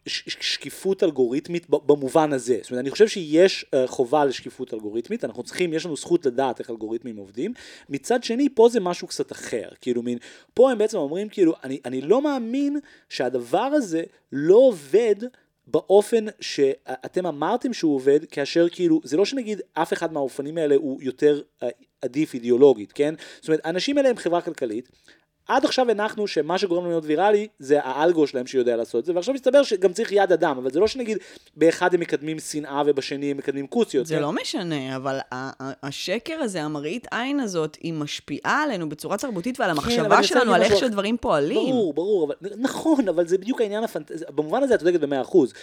[0.08, 2.60] שקיפות אלגוריתמית במובן הזה.
[2.62, 6.60] זאת אומרת, אני חושב שיש uh, חובה לשקיפות אלגוריתמית, אנחנו צריכים, יש לנו זכות לדעת
[6.60, 7.54] איך אלגוריתמים עובדים.
[7.90, 9.70] מצד שני, פה זה משהו קצת אחר.
[9.82, 10.18] כאילו, מין,
[10.54, 15.16] פה הם בעצם אומרים, כאילו, אני, אני לא מאמין שהדבר הזה לא עובד
[15.68, 21.02] באופן שאתם אמרתם שהוא עובד, כאשר כאילו, זה לא שנגיד אף אחד מהאופנים האלה הוא
[21.02, 21.66] יותר uh,
[22.02, 23.14] עדיף אידיאולוגית, כן?
[23.40, 24.90] זאת אומרת, האנשים האלה הם חברה כלכלית.
[25.48, 29.14] עד עכשיו הנחנו שמה שגורם לנו להיות ויראלי זה האלגו שלהם שיודע לעשות את זה,
[29.16, 31.18] ועכשיו מסתבר שגם צריך יד אדם, אבל זה לא שנגיד
[31.56, 34.06] באחד הם מקדמים שנאה ובשני הם מקדמים כוסיות.
[34.06, 34.22] זה כן?
[34.22, 35.20] לא משנה, אבל
[35.84, 40.54] השקר הזה, המראית עין הזאת, היא משפיעה עלינו בצורה תרבותית ועל אבל המחשבה רוצה שלנו
[40.54, 41.56] על איך משהו שהדברים פועלים.
[41.58, 45.54] ברור, ברור, אבל, נכון, אבל זה בדיוק העניין הפנטזי, במובן הזה את צודקת במאה אחוז.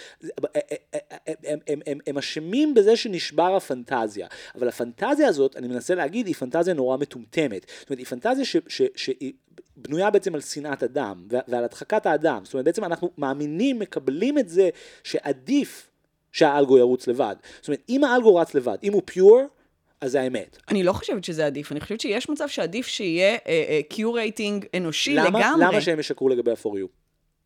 [2.07, 7.65] הם- אשמים בזה שנשבר הפנטזיה, אבל הפנטזיה הזאת, אני מנסה להגיד, היא פנטזיה נורא מטומטמת.
[7.79, 9.33] זאת אומרת, היא פנטזיה ש- ש- שהיא
[9.77, 12.41] בנויה בעצם על שנאת אדם ועל הדחקת האדם.
[12.43, 14.69] זאת אומרת, בעצם אנחנו מאמינים, מקבלים את זה
[15.03, 15.89] שעדיף
[16.31, 17.35] שה algo ירוץ לבד.
[17.59, 19.41] זאת אומרת, אם ה algo רץ לבד, אם הוא pure,
[20.01, 20.57] אז זה האמת.
[20.69, 23.37] אני לא חושבת שזה עדיף, אני חושבת שיש מצב שעדיף שיהיה
[23.89, 25.65] curating אנושי למה, לגמרי.
[25.65, 26.87] למה שהם ישקרו לגבי ה-for you?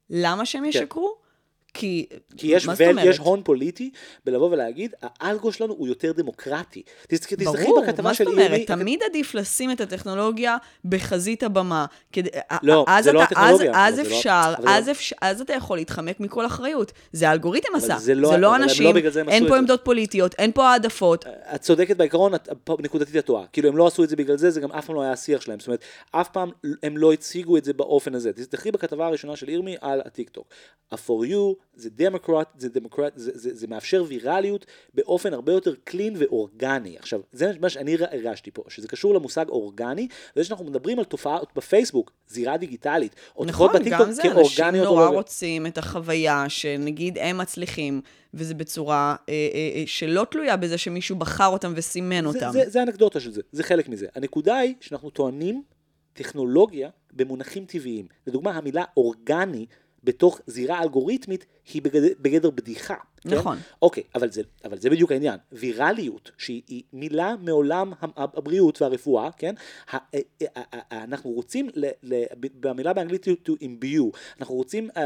[0.09, 1.26] למה שהם ישקרו?
[1.73, 2.05] כי...
[2.37, 3.05] כי יש, מה ול, אומרת?
[3.07, 3.89] יש הון פוליטי
[4.25, 6.81] בלבוא ולהגיד, האלגו שלנו הוא יותר דמוקרטי.
[7.07, 8.61] תזכ- תזכרי ברור, בכתבה מה של זאת אומרת?
[8.67, 11.85] תמיד עדיף לשים את הטכנולוגיה בחזית הבמה.
[12.11, 12.29] כדי,
[12.63, 14.87] לא, אז זה לא אתה- הטכנולוגיה, אז, אבל אז זה לא- אפשר, אבל זה אז,
[14.87, 16.91] לא- אפשר, אז אתה יכול להתחמק מכל אחריות.
[17.11, 19.57] זה האלגוריתם אבל עשה, זה לא- אבל לא לא אנשים, בגלל זה אין פה זה.
[19.57, 21.25] עמדות פוליטיות, אין פה העדפות.
[21.55, 22.49] את צודקת בעיקרון, את
[22.79, 23.45] נקודתית את טועה.
[23.53, 25.41] כאילו הם לא עשו את זה בגלל זה, זה גם אף פעם לא היה השיח
[25.41, 25.59] שלהם.
[25.59, 26.49] זאת אומרת, אף פעם
[26.83, 28.33] הם לא הציגו את זה באופן הזה.
[28.33, 30.47] תזכרי בכתבה הראשונה של אירמי על הטיק טוק.
[30.91, 36.15] ה-for you זה דמוקרט, זה דמוקרט, זה, זה, זה מאפשר ויראליות באופן הרבה יותר קלין
[36.17, 36.97] ואורגני.
[36.97, 41.39] עכשיו, זה מה שאני הרגשתי פה, שזה קשור למושג אורגני, וזה שאנחנו מדברים על תופעה
[41.55, 44.65] בפייסבוק, זירה דיגיטלית, או נכון, תופעות גם זה, אנשים.
[44.75, 48.01] נורא רוצים את החוויה שנגיד הם מצליחים,
[48.33, 52.49] וזה בצורה אה, אה, אה, שלא תלויה בזה שמישהו בחר אותם וסימן זה, אותם.
[52.51, 54.07] זה, זה האנקדוטה של זה, זה חלק מזה.
[54.15, 55.63] הנקודה היא שאנחנו טוענים
[56.13, 58.07] טכנולוגיה במונחים טבעיים.
[58.27, 59.65] לדוגמה, המילה אורגני
[60.03, 62.95] בתוך זירה אלגוריתמית היא בגדר, בגדר בדיחה.
[63.21, 63.35] כן?
[63.35, 63.57] נכון.
[63.81, 65.37] אוקיי, אבל זה, אבל זה בדיוק העניין.
[65.51, 69.55] ויראליות, שהיא היא מילה מעולם הבריאות והרפואה, כן?
[70.91, 74.99] אנחנו רוצים, ל, ל, במילה באנגלית to, imbue, אנחנו רוצים uh,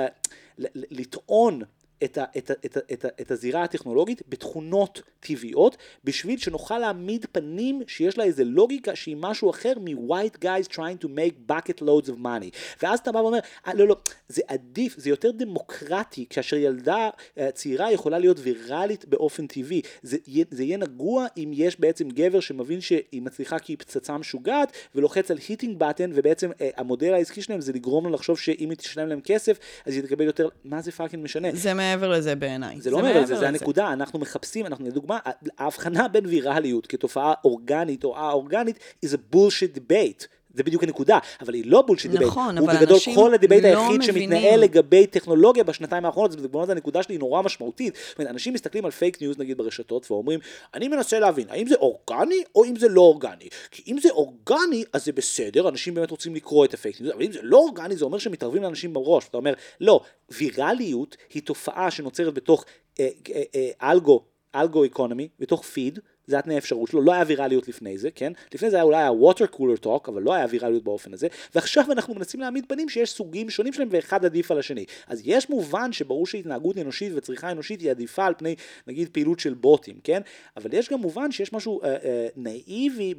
[0.57, 1.61] ל, ל, לטעון
[2.03, 6.79] את, ה, את, ה, את, ה, את, ה, את הזירה הטכנולוגית בתכונות טבעיות, בשביל שנוכל
[6.79, 11.81] להעמיד פנים שיש לה איזה לוגיקה שהיא משהו אחר מ-white guys trying to make bucket
[11.81, 12.55] loads of money.
[12.81, 13.95] ואז אתה בא ואומר, אה, לא, לא,
[14.27, 19.81] זה עדיף, זה יותר דמוקרטי, כאשר ילדה אה, צעירה יכולה להיות ויראלית באופן טבעי.
[20.01, 20.17] זה,
[20.51, 25.31] זה יהיה נגוע אם יש בעצם גבר שמבין שהיא מצליחה כי היא פצצה משוגעת, ולוחץ
[25.31, 29.07] על heating button, ובעצם אה, המודל העסקי שלהם זה לגרום לה לחשוב שאם היא תשלם
[29.07, 31.47] להם כסף, אז היא תקבל יותר, מה זה fucking משנה?
[31.53, 32.81] זה מעבר לזה בעיניי.
[32.81, 35.19] זה לא מעבר לזה, זה הנקודה, אנחנו מחפשים, אנחנו לדוגמה,
[35.57, 40.27] ההבחנה בין ויראליות כתופעה אורגנית או א-אורגנית is a bullshit debate.
[40.53, 42.31] זה בדיוק הנקודה, אבל היא לא bullshit debate.
[42.31, 44.29] נכון, הוא אבל בגדול אנשים כל ה debate לא היחיד מבינים.
[44.29, 47.95] שמתנהל לגבי טכנולוגיה בשנתיים האחרונות, זה בגלל הנקודה שלי היא נורא משמעותית.
[48.09, 50.39] זאת אומרת, אנשים מסתכלים על fake news נגיד ברשתות ואומרים,
[50.73, 53.47] אני מנסה להבין, האם זה אורגני או אם זה לא אורגני?
[53.71, 57.13] כי אם זה אורגני, אז זה בסדר, אנשים באמת רוצים לקרוא את ה fake news,
[57.13, 59.27] אבל אם זה לא אורגני, זה אומר שמתערבים לאנשים בראש.
[59.27, 62.65] אתה אומר, לא, ויראליות היא תופעה שנוצרת בתוך
[62.99, 64.23] אה, אה, אה, אלגו,
[64.55, 65.99] אלגו איקונומי, בתוך פיד,
[66.31, 68.33] זה התנאי האפשרות שלו, לא היה ויראליות לפני זה, כן?
[68.53, 72.15] לפני זה היה אולי ה-water cooler talk, אבל לא היה ויראליות באופן הזה, ועכשיו אנחנו
[72.15, 74.85] מנסים להעמיד פנים שיש סוגים שונים שלהם ואחד עדיף על השני.
[75.07, 78.55] אז יש מובן שברור שהתנהגות אנושית וצריכה אנושית היא עדיפה על פני,
[78.87, 80.21] נגיד, פעילות של בוטים, כן?
[80.57, 83.13] אבל יש גם מובן שיש משהו אה, אה, נאיבי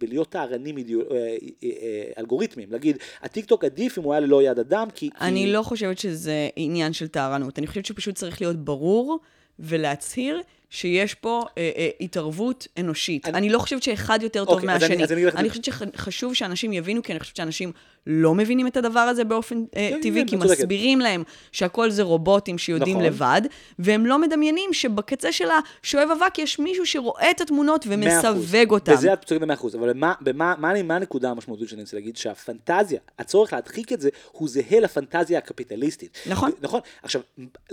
[0.00, 2.72] בלהיות טהרנים אידיאו- אה, אה, אה, אלגוריתמים.
[2.72, 5.10] להגיד, הטיקטוק עדיף אם הוא היה ללא יד אדם, כי...
[5.20, 5.52] אני כי...
[5.52, 7.58] לא חושבת שזה עניין של טהרנות.
[7.58, 9.18] אני חושבת שפשוט צריך להיות ברור
[9.58, 13.24] ולהצהיר שיש פה אה, אה, התערבות אנושית.
[13.26, 13.46] אני- אני...
[13.46, 15.04] אני לא חושבת שאחד יותר טוב אוקיי, אז אני- מהשני.
[15.04, 17.72] אז אני אגיד לך- אני חושבת שחשוב שאנשים יבינו, כי אני חושבת שאנשים
[18.06, 20.36] לא מבינים את הדבר הזה באופן אה, כן, טבעי, כן, כי.
[20.36, 23.06] מסבירים להם שהכל זה רובוטים שיודעים נכון.
[23.06, 23.42] לבד,
[23.78, 25.44] והם לא מדמיינים שבקצה של
[25.82, 27.84] השואב אבק יש מישהו שרואה את התמונות.
[27.88, 28.92] ומסווג אותם.
[28.92, 31.96] בזה את צודקת במאה אחוז, אבל במה, במה, מה, אני- מה הנקודה המשמעותית שאני רוצה
[31.96, 32.16] להגיד?
[32.16, 36.04] שהפנטזיה, הצורך להדחיק את זה, הוא זהה לפנטזיה הקפיטליסט.
[36.26, 36.50] נכון.
[36.60, 36.80] נכון.
[37.02, 37.20] עכשיו,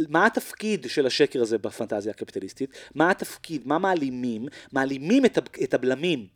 [0.09, 2.69] מה התפקיד של השקר הזה בפנטזיה הקפיטליסטית?
[2.95, 3.61] מה התפקיד?
[3.65, 4.45] מה מעלימים?
[4.71, 6.27] מעלימים את, את הבלמים.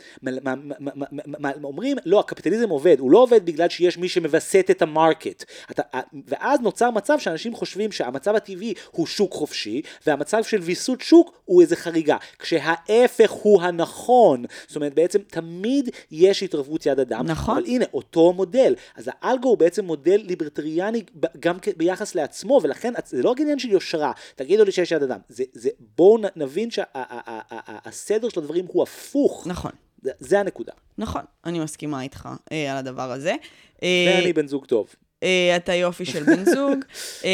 [1.63, 5.43] אומרים, לא, הקפיטליזם עובד, הוא לא עובד בגלל שיש מי שמווסת את המרקט.
[5.71, 5.81] אתה,
[6.27, 11.61] ואז נוצר מצב שאנשים חושבים שהמצב הטבעי הוא שוק חופשי, והמצב של ויסות שוק הוא
[11.61, 12.17] איזה חריגה.
[12.39, 14.45] כשההפך הוא הנכון.
[14.67, 17.25] זאת אומרת, בעצם תמיד יש התערבות יד אדם.
[17.27, 17.57] נכון.
[17.57, 18.75] אבל הנה, אותו מודל.
[18.95, 21.03] אז האלגו הוא בעצם מודל ליברטריאני
[21.39, 25.19] גם ביחס לעצמו, ולכן זה לא רק עניין של יושרה, תגידו לי שיש יד אדם.
[25.29, 29.47] זה, זה, בואו נבין שהסדר של הדברים הוא הפוך.
[29.47, 29.71] נכון.
[30.01, 30.73] זה, זה הנקודה.
[30.97, 33.35] נכון, אני מסכימה איתך אה, על הדבר הזה.
[33.83, 34.95] אה, ואני בן זוג טוב.
[35.23, 36.79] אה, אתה יופי של בן זוג.
[37.25, 37.29] אה,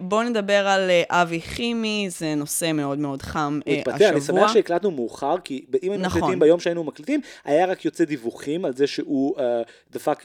[0.00, 4.10] בואו נדבר על אה, אבי כימי, זה נושא מאוד מאוד חם התפטר, השבוע.
[4.12, 6.20] אני שמח שהקלטנו מאוחר, כי אם היינו נכון.
[6.20, 9.34] מקליטים ביום שהיינו מקליטים, היה רק יוצא דיווחים על זה שהוא
[9.92, 10.24] דפק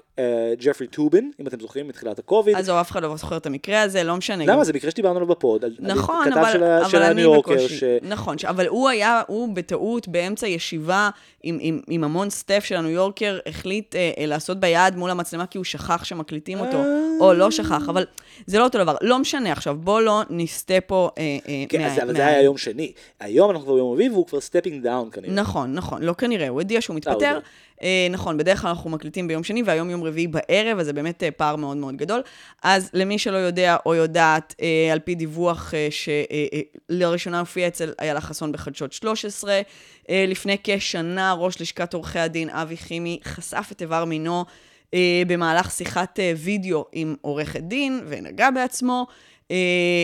[0.60, 2.56] ג'פרי טובין, אם אתם זוכרים, מתחילת הקוביד.
[2.56, 4.45] עזוב, אף אחד לא זוכר את המקרה הזה, לא משנה.
[4.45, 4.63] למה?
[4.63, 7.39] זה מקרה שדיברנו עליו בפוד, על- על נכון, כתב אבל, של של אבל הניו אני
[7.39, 7.78] בקושי.
[7.78, 7.84] ש...
[8.02, 8.36] נכון.
[8.47, 11.10] אבל הוא היה, הוא בטעות באמצע ישיבה
[11.43, 15.58] עם, עם, עם המון staff של הניו יורקר, החליט אה, לעשות ביד מול המצלמה כי
[15.58, 16.78] הוא שכח שמקליטים אותו.
[17.19, 18.05] או לא שכח, אבל
[18.45, 18.95] זה לא אותו דבר.
[19.01, 22.25] לא משנה עכשיו, בוא לא נסטה פה אה, אה, כן, מה- אז- אבל מה- זה
[22.25, 22.91] היה יום שני.
[23.19, 25.33] היום אנחנו כבר ביום רביעי והוא כבר stepping down כנראה.
[25.33, 27.39] נכון, נכון, לא כנראה, הוא הודיע שהוא הוא מתפטר.
[27.83, 31.23] אה, נכון, בדרך כלל אנחנו מקליטים ביום שני, והיום יום רביעי בערב, אז זה באמת
[31.23, 32.21] אה, פער מאוד מאוד גדול.
[32.63, 35.87] אז למי שלא יודע או יודעת, אה, על פי דיווח אה,
[36.91, 39.61] שלראשונה הופיע אצל איילה חסון בחדשות 13,
[40.09, 44.43] אה, לפני כשנה ראש לשכת עורכי הדין אבי חימי חשף את איבר מינו אה,
[45.27, 49.08] במהלך שיחת אה, וידאו עם עורכת דין, ונגע בעצמו.
[49.51, 49.56] אה,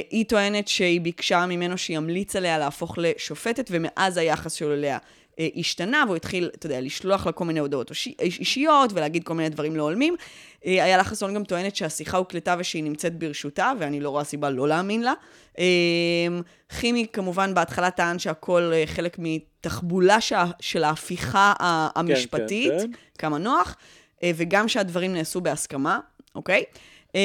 [0.10, 4.98] היא טוענת שהיא ביקשה ממנו שימליץ עליה להפוך לשופטת, ומאז היחס שלו אליה
[5.40, 9.34] אה, השתנה, והוא התחיל, אתה יודע, לשלוח לה כל מיני הודעות אישי- אישיות ולהגיד כל
[9.34, 10.16] מיני דברים לא הולמים.
[10.66, 14.68] אה, איילה חסון גם טוענת שהשיחה הוקלטה ושהיא נמצאת ברשותה, ואני לא רואה סיבה לא
[14.68, 15.14] להאמין לה.
[15.60, 15.66] אה,
[16.72, 20.18] חימי כמובן בהתחלה טען שהכל אה, חלק מתחבולה
[20.60, 21.54] של ההפיכה
[21.96, 22.92] המשפטית, כן.
[23.18, 26.00] כמה נוח, אה, וגם שהדברים נעשו בהסכמה,
[26.36, 26.64] אוקיי?
[27.16, 27.20] אמ,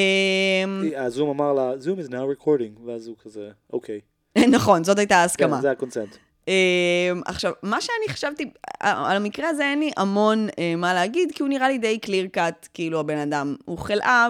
[0.96, 4.00] הזום אמר לה, Zoom is now recording, ואז הוא כזה, אוקיי.
[4.56, 5.56] נכון, זאת הייתה ההסכמה.
[5.56, 6.16] כן, זה הקונצנט.
[7.26, 11.48] עכשיו, מה שאני חשבתי, על המקרה הזה אין לי המון אה, מה להגיד, כי הוא
[11.48, 14.28] נראה לי די קליר קאט, כאילו הבן אדם הוא חלאה,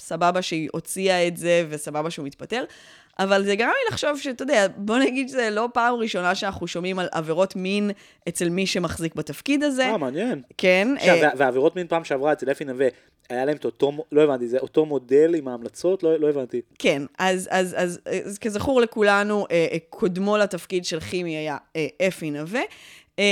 [0.00, 2.64] וסבבה שהיא הוציאה את זה, וסבבה שהוא מתפטר.
[3.18, 6.98] אבל זה גרם לי לחשוב שאתה יודע, בוא נגיד שזה לא פעם ראשונה שאנחנו שומעים
[6.98, 7.90] על עבירות מין
[8.28, 9.84] אצל מי שמחזיק בתפקיד הזה.
[9.84, 10.42] אה, מעניין.
[10.58, 10.88] כן.
[10.96, 12.88] עכשיו, אה, והעבירות מין פעם שעברה אצל אפי נווה,
[13.30, 16.02] היה להם את אותו, לא הבנתי, זה אותו מודל עם ההמלצות?
[16.02, 16.60] לא לא הבנתי.
[16.78, 21.86] כן, אז, אז, אז, אז כזכור לכולנו, אה, אה, קודמו לתפקיד של כימי היה אה,
[22.08, 22.62] אפי נווה,
[23.18, 23.24] אה,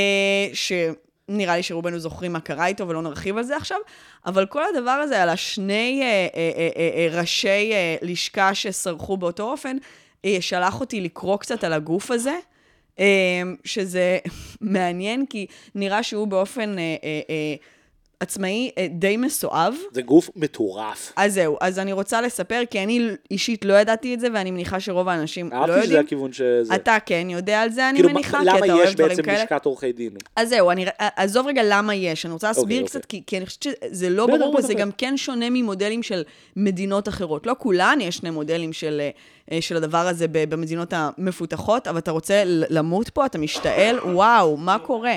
[1.31, 3.79] שנראה לי שרובנו זוכרים מה קרה איתו ולא נרחיב על זה עכשיו,
[4.27, 9.17] אבל כל הדבר הזה על השני אה, אה, אה, אה, אה, ראשי אה, לשכה שסרחו
[9.17, 9.77] באותו אופן,
[10.25, 12.39] אה, שלח אותי לקרוא קצת על הגוף הזה.
[12.99, 14.19] אה, שזה
[14.61, 17.55] מעניין, כי נראה שהוא באופן אה, אה, אה,
[18.20, 19.74] עצמאי אה, די מסואב.
[19.92, 21.12] זה גוף מטורף.
[21.16, 24.81] אז זהו, אז אני רוצה לספר, כי אני אישית לא ידעתי את זה, ואני מניחה
[24.81, 26.00] שרוב האנשים לא אהבתי שזה יודעים.
[26.00, 26.74] הכיוון שזה.
[26.74, 29.22] אתה כן יודע על זה, אני כאילו, מניחה, למה כי אתה אוהב יש דברים בעצם
[29.22, 29.42] כאלה.
[29.42, 30.11] לשכת עורכי דין?
[30.37, 33.20] אז זהו, אני, עזוב רגע למה יש, אני רוצה להסביר אוקיי, קצת, אוקיי.
[33.20, 34.74] כי, כי אני חושבת שזה לא ברור, וזה.
[34.74, 36.22] גם כן שונה ממודלים של
[36.57, 37.46] מדינות אחרות.
[37.46, 39.02] לא כולן יש שני מודלים של,
[39.52, 44.79] אה, של הדבר הזה במדינות המפותחות, אבל אתה רוצה למות פה, אתה משתעל, וואו, מה
[44.79, 45.14] קורה?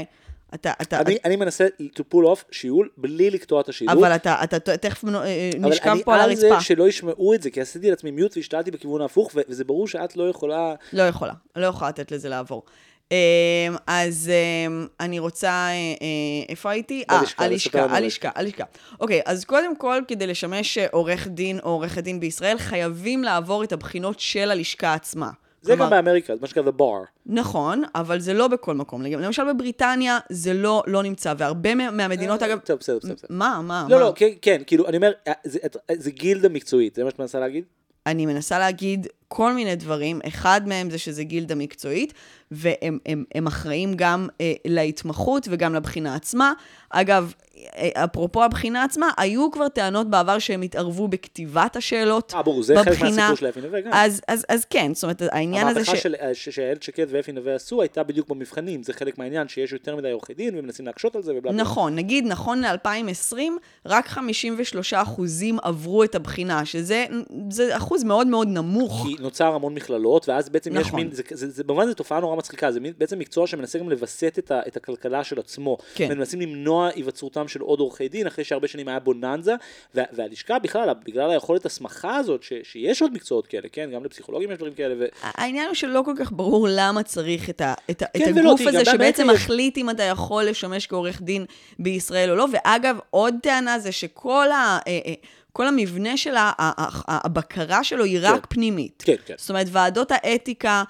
[0.54, 3.94] אתה, אתה, אני, אני מנסה to pull off שיעול בלי לקטוע את השידור.
[3.94, 6.56] אבל אתה, אתה, תכף אה, נשכב פה על אבל אני הרצפה.
[6.56, 9.88] על זה שלא ישמעו את זה, כי עשיתי לעצמי מיוט והשתלתי בכיוון ההפוך, וזה ברור
[9.88, 10.76] שאת לא יכולה...
[10.94, 12.64] לא יכולה, לא יכולה לתת לזה לעבור.
[13.12, 14.32] אמ, אז
[14.68, 17.04] אמ, אני רוצה, אה, אה, איפה הייתי?
[17.10, 18.64] אה, הלשכה, הלשכה, הלשכה.
[19.00, 23.72] אוקיי, אז קודם כל, כדי לשמש עורך דין או עורכת דין בישראל, חייבים לעבור את
[23.72, 25.30] הבחינות של הלשכה עצמה.
[25.62, 27.08] זה כלומר, גם באמריקה, זה מה שנקרא The Bar.
[27.26, 29.02] נכון, אבל זה לא בכל מקום.
[29.02, 32.60] למשל בבריטניה זה לא, לא נמצא, והרבה מה- מהמדינות, אגב...
[32.60, 33.14] טוב, בסדר, בסדר.
[33.30, 34.04] מה, מה, לא, מה?
[34.04, 35.60] לא, כן, כן, כאילו, אני אומר, אה, זה-
[35.98, 37.64] זה גילדה מקצועית, זה מה שאת מנסה להגיד?
[38.06, 40.20] אני מנסה להגיד כל מיני דברים.
[40.28, 42.14] אחד מהם זה שזה גילדה מקצועית,
[42.52, 46.54] והם הם, הם אחראים גם אה, להתמחות וגם לבחינה עצמה.
[46.90, 47.34] אגב,
[47.78, 52.76] אה, אפרופו הבחינה עצמה, היו כבר טענות בעבר שהם התערבו בכתיבת השאלות אה, ברור, זה
[52.76, 53.10] חלק בבחינה.
[53.10, 53.92] מהסיפור של אפי נווה גם.
[53.94, 56.04] אז, אז, אז כן, זאת אומרת, העניין הזה המהפכה ש...
[56.04, 59.96] של- אה, שאיילת שקד ואפי נווה עשו הייתה בדיוק במבחנים, זה חלק מהעניין שיש יותר
[59.96, 61.62] מדי עורכי דין ומנסים להקשות על זה ובלה בלה.
[61.62, 63.38] נכון, נגיד, נכון ל-2020,
[63.86, 67.06] רק 53 אחוזים עברו את הבחינה, שזה
[67.50, 69.06] זה אחוז מאוד מאוד נמוך.
[69.08, 71.00] כי נוצר המון מכללות, ואז בעצם יש נכון.
[71.00, 73.90] מין, זה, זה, זה, במובן זו תופעה נורא מצחיקה, זה מין, בעצם מקצוע שמנסה גם
[73.90, 75.78] לווסת את, ה, את הכלכלה של עצמו.
[75.96, 76.08] כן.
[76.12, 79.56] ומנסים למנוע היווצרותם של עוד עורכי דין, אחרי שהרבה שנים היה בוננזה,
[79.96, 84.52] וה, והלשכה בכלל, בגלל היכולת הסמכה הזאת, ש, שיש עוד מקצועות כאלה, כן, גם לפסיכולוגים
[84.52, 85.06] יש דברים כאלה, ו...
[85.22, 88.62] העניין הוא שלא כל כך ברור למה צריך את, ה, את, כן את ולא, הגוף
[88.62, 91.46] תראי, הזה שבעצם יש- מחליט אם אתה יכול לשמש כעורך דין
[91.80, 92.46] בישראל או לא.
[92.54, 95.14] ואגב, עוד טענה זה שכל ה, אה, אה,
[95.54, 98.46] כל המבנה של ה- ה- ה- הבקרה שלו היא רק כן.
[98.50, 99.04] פנימית.
[99.06, 99.34] כן, כן.
[99.38, 100.84] זאת אומרת, ועדות האתיקה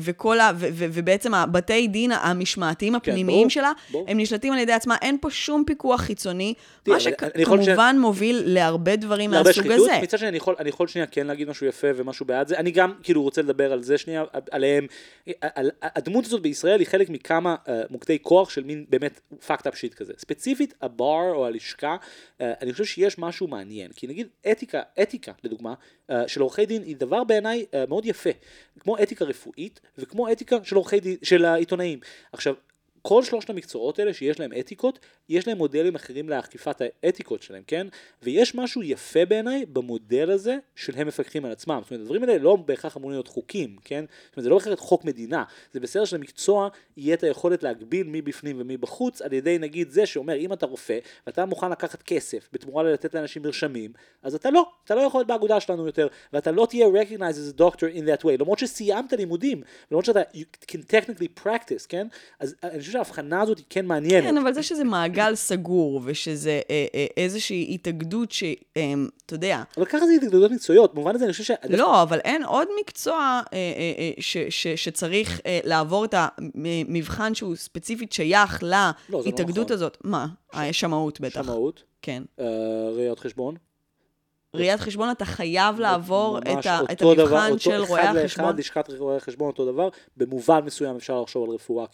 [0.00, 0.50] וכל ה...
[0.54, 4.04] ו- ו- ובעצם הבתי דין המשמעתיים הפנימיים כן, ברור, שלה, ברור.
[4.08, 6.54] הם נשלטים על ידי עצמה, אין פה שום פיקוח חיצוני,
[6.86, 6.96] מה
[7.36, 9.98] יכול ש- שכמובן מוביל להרבה דברים להרבה מהסוג שחיתות, הזה.
[10.02, 12.70] מצד שני אני יכול, אני יכול שנייה כן להגיד משהו יפה ומשהו בעד זה, אני
[12.70, 14.86] גם כאילו רוצה לדבר על זה שנייה, עליהם,
[15.40, 19.74] על, הדמות הזאת בישראל היא חלק מכמה uh, מוקדי כוח של מין באמת fucked up
[19.74, 21.96] shit כזה, ספציפית הבר או הלשכה,
[22.38, 25.74] uh, אני חושב שיש משהו מעניין, כי נגיד אתיקה, אתיקה לדוגמה,
[26.10, 28.30] uh, של עורכי דין היא דבר בעיניי uh, מאוד יפה,
[28.80, 29.45] כמו אתיקה רפואית
[29.98, 31.98] וכמו אתיקה של עורכי של העיתונאים,
[32.32, 32.54] עכשיו
[33.08, 37.86] כל שלושת המקצועות האלה שיש להם אתיקות, יש להם מודלים אחרים לאכיפת האתיקות שלהם, כן?
[38.22, 41.80] ויש משהו יפה בעיניי במודל הזה של הם מפקחים על עצמם.
[41.82, 44.04] זאת אומרת, הדברים האלה לא בהכרח אמורים להיות חוקים, כן?
[44.26, 45.44] זאת אומרת, זה לא בהכרח חוק מדינה.
[45.72, 50.06] זה בסדר שלמקצוע יהיה את היכולת להגביל מי בפנים ומי בחוץ, על ידי נגיד זה
[50.06, 53.92] שאומר, אם אתה רופא, ואתה מוכן לקחת כסף בתמורה לתת לאנשים מרשמים,
[54.22, 57.56] אז אתה לא, אתה לא יכול להיות באגודה שלנו יותר, ואתה לא תהיה recognized as
[57.56, 62.06] a doctor in that way, למרות שסיימת לימודים, למרות שאתה you can technically practice, כן?
[62.40, 64.24] אז אני חושב שההבחנה הזאת היא כן מעניינת.
[64.24, 68.44] כן, אבל זה שזה מעגל סגור, ושזה אה, אה, איזושהי התאגדות ש...
[68.76, 68.94] אה,
[69.26, 71.50] אתה יודע, אבל ככה זה התנגדויות מקצועיות, במובן הזה אני חושב ש...
[71.68, 77.34] לא, אבל אין עוד מקצוע אה, אה, אה, ש, ש, שצריך אה, לעבור את המבחן
[77.34, 79.74] שהוא ספציפית שייך לא להתאגדות נכון.
[79.74, 79.98] הזאת.
[80.04, 80.26] מה?
[80.54, 81.42] אה, שמאות בטח.
[81.42, 82.22] שמאות, כן.
[82.40, 82.46] אה,
[82.96, 83.54] ראיית חשבון.
[84.56, 88.16] ראיית חשבון, אתה חייב לעבור את, ה, את אותו דבר, המבחן אותו- של רואי אחד
[88.16, 88.46] החשבון.
[88.46, 91.86] לאחד, לשכת רואי החשבון אותו דבר, במובן מסוים אפשר לחשוב על רפואה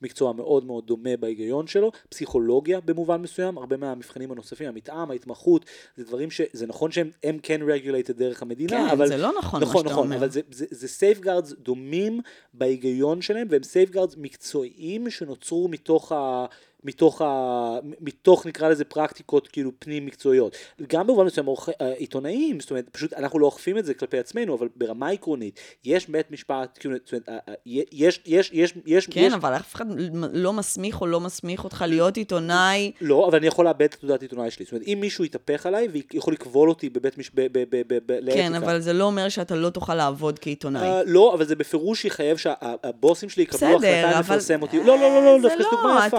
[0.00, 5.64] כמקצוע מאוד מאוד דומה בהיגיון שלו, פסיכולוגיה במובן מסוים, הרבה מהמבחנים הנוספים, המתאם, ההתמחות,
[5.96, 6.40] זה דברים ש...
[6.52, 9.08] זה נכון שהם הם כן regulated דרך המדינה, כן, אבל...
[9.08, 10.16] זה לא נכון מה נכון, שאתה נכון, אומר.
[10.16, 12.20] אבל זה, זה, זה safeguards דומים
[12.54, 16.46] בהיגיון שלהם, והם safeguards מקצועיים שנוצרו מתוך ה...
[16.84, 20.56] מתוך, ה, מתוך נקרא לזה פרקטיקות כאילו פנים מקצועיות.
[20.88, 24.54] גם במובן מסוים אה, עיתונאים, זאת אומרת, פשוט אנחנו לא אוכפים את זה כלפי עצמנו,
[24.54, 29.06] אבל ברמה עקרונית, יש בית משפט, כאילו, זאת אומרת, אה, אה, יש, יש, יש, יש,
[29.06, 29.84] כן, יש, אבל אף אחד
[30.32, 32.92] לא מסמיך או לא מסמיך אותך להיות עיתונאי.
[33.00, 34.64] לא, אבל אני יכול לאבד את תעודת עיתונאי שלי.
[34.64, 37.30] זאת אומרת, אם מישהו יתהפך עליי ויכול לכבול אותי בבית מש...
[37.34, 37.46] ב...
[37.52, 37.64] ב...
[37.70, 37.82] ב...
[37.86, 37.98] ב...
[38.06, 38.32] ב...
[38.32, 38.56] כן, לאתיקה.
[38.56, 40.82] אבל זה לא אומר שאתה לא תוכל לעבוד כעיתונאי.
[40.82, 44.78] אה, לא, אבל זה בפירוש יחייב שהבוסים שלי יקבלו החלטה לפרסם אותי.
[44.78, 46.16] לא, לא, לא, לא, זה דווקא זו לא, דוגמה יפה.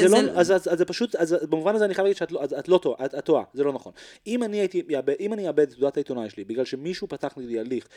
[0.00, 2.16] זה- זה לא, זה- אז- אז אז זה פשוט, אז במובן הזה אני חייב להגיד
[2.16, 3.92] שאת לא- את לא טועה, את את טועה, זה לא נכון.
[4.26, 4.82] אם אני הייתי,
[5.20, 7.88] אם אני אאבד את תעודת העיתונאי שלי, בגלל שמישהו פתח נגדי הליך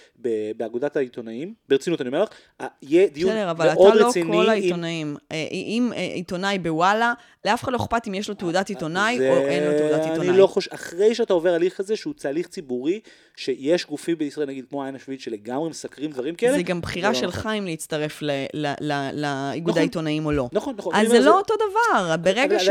[0.57, 2.29] באגודת העיתונאים, ברצינות אני אומר לך,
[2.61, 4.31] אה, יהיה דיון בסדר, אבל מאוד אתה לא רציני.
[4.37, 5.15] כל העיתונאים.
[5.31, 7.13] אה, אם אה, עיתונאי בוואלה,
[7.45, 10.29] לאף אחד לא אכפת אם יש לו תעודת עיתונאי זה- או אין לו תעודת עיתונאי.
[10.29, 12.99] אני לא חושב, אחרי שאתה עובר הליך כזה, שהוא תהליך ציבורי,
[13.35, 17.15] שיש גופים בישראל, נגיד כמו העין השביעית, שלגמרי מסקרים דברים כאלה, זה גם בחירה לא
[17.15, 17.51] שלך נכון.
[17.51, 19.79] אם להצטרף ל- ל- ל- לאיגוד נכון.
[19.79, 20.49] העיתונאים או לא.
[20.53, 20.95] נכון, נכון.
[20.95, 21.90] אז זה לא אותו דבר.
[22.21, 22.69] ברגע אבל- ש...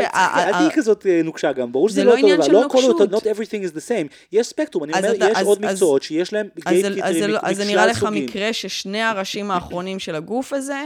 [0.52, 3.04] תהיי כזאת אה, נוקשה גם, ברור זה שזה לא לא אותו דבר, לא הכל אותו,
[3.18, 6.74] not everything is the same, יש ספקטרום, אני אומר, יש עוד מקצועות שיש להם אז
[6.80, 8.06] זה- אז גייט לא- אז זה נראה לך.
[8.12, 10.84] מקרה ששני הראשים האחרונים של הגוף הזה,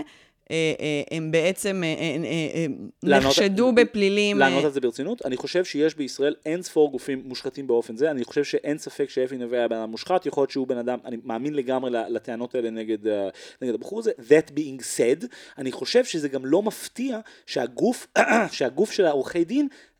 [1.10, 2.66] הם בעצם אה, אה, אה, אה,
[3.02, 4.42] לענות- נחשדו בפלילים.
[4.42, 8.10] אה, לענות על זה ברצינות, אני חושב שיש בישראל אין ספור גופים מושחתים באופן זה,
[8.10, 10.98] אני חושב שאין ספק שאפי נווה היה בן אדם מושחת, יכול להיות שהוא בן אדם,
[11.04, 13.28] אני מאמין לגמרי לטענות האלה נגד, אה,
[13.62, 15.26] נגד הבחור הזה, that being said,
[15.58, 18.06] אני חושב שזה גם לא מפתיע שהגוף,
[18.52, 19.93] שהגוף של העורכי דין, אה, אה, אה, אה,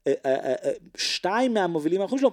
[0.97, 2.31] שתיים מהמובילים האחרים שלו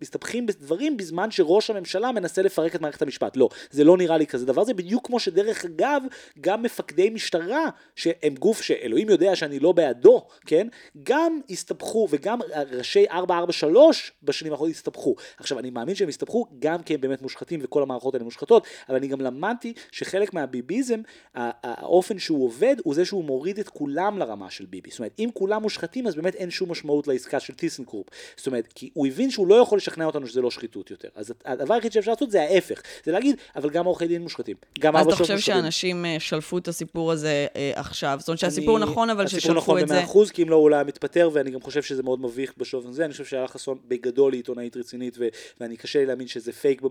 [0.00, 3.36] מסתבכים בדברים בזמן שראש הממשלה מנסה לפרק את מערכת המשפט.
[3.36, 6.02] לא, זה לא נראה לי כזה דבר, זה בדיוק כמו שדרך אגב,
[6.40, 10.68] גם מפקדי משטרה, שהם גוף שאלוהים יודע שאני לא בעדו, כן?
[11.02, 12.38] גם הסתבכו, וגם
[12.72, 15.14] ראשי 443 בשנים האחרונות הסתבכו.
[15.38, 18.96] עכשיו, אני מאמין שהם הסתבכו גם כי הם באמת מושחתים וכל המערכות האלה מושחתות, אבל
[18.96, 21.00] אני גם למדתי שחלק מהביביזם,
[21.34, 24.90] האופן שהוא עובד, הוא זה שהוא מוריד את כולם לרמה של ביבי.
[24.90, 28.06] זאת אומרת, אם כולם מושחתים, אז באמת אין שום משמעות לעסקה של טיסנקרופ.
[28.36, 31.08] זאת אומרת, כי הוא הבין שהוא לא יכול לשכנע אותנו שזה לא שחיתות יותר.
[31.14, 32.82] אז הדבר היחיד שאפשר לעשות זה ההפך.
[33.04, 34.56] זה להגיד, אבל גם עורכי דין מושחתים.
[34.78, 35.62] גם אז ארבע אתה שעות חושב מושחתים.
[35.62, 38.16] שאנשים אה, שלפו את הסיפור הזה אה, עכשיו?
[38.20, 39.94] זאת אומרת שהסיפור אני- נכון, אבל הסיפור ששלפו נכון את זה...
[39.94, 42.86] במאה אחוז, כי אם לא הוא היה מתפטר, ואני גם חושב שזה מאוד מביך בשלב
[42.88, 45.28] הזה, אני חושב שאלה חסון בגדול היא עיתונאית רצינית, ו-
[45.60, 46.82] ואני קשה לי להאמין שזה פייק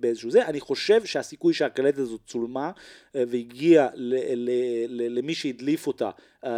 [0.00, 2.70] באיזשהו זה, אני חושב שהסיכוי שהקלטת הזאת צולמה,
[3.16, 3.88] אה, והגיעה
[4.88, 6.10] למי שהדליף אותה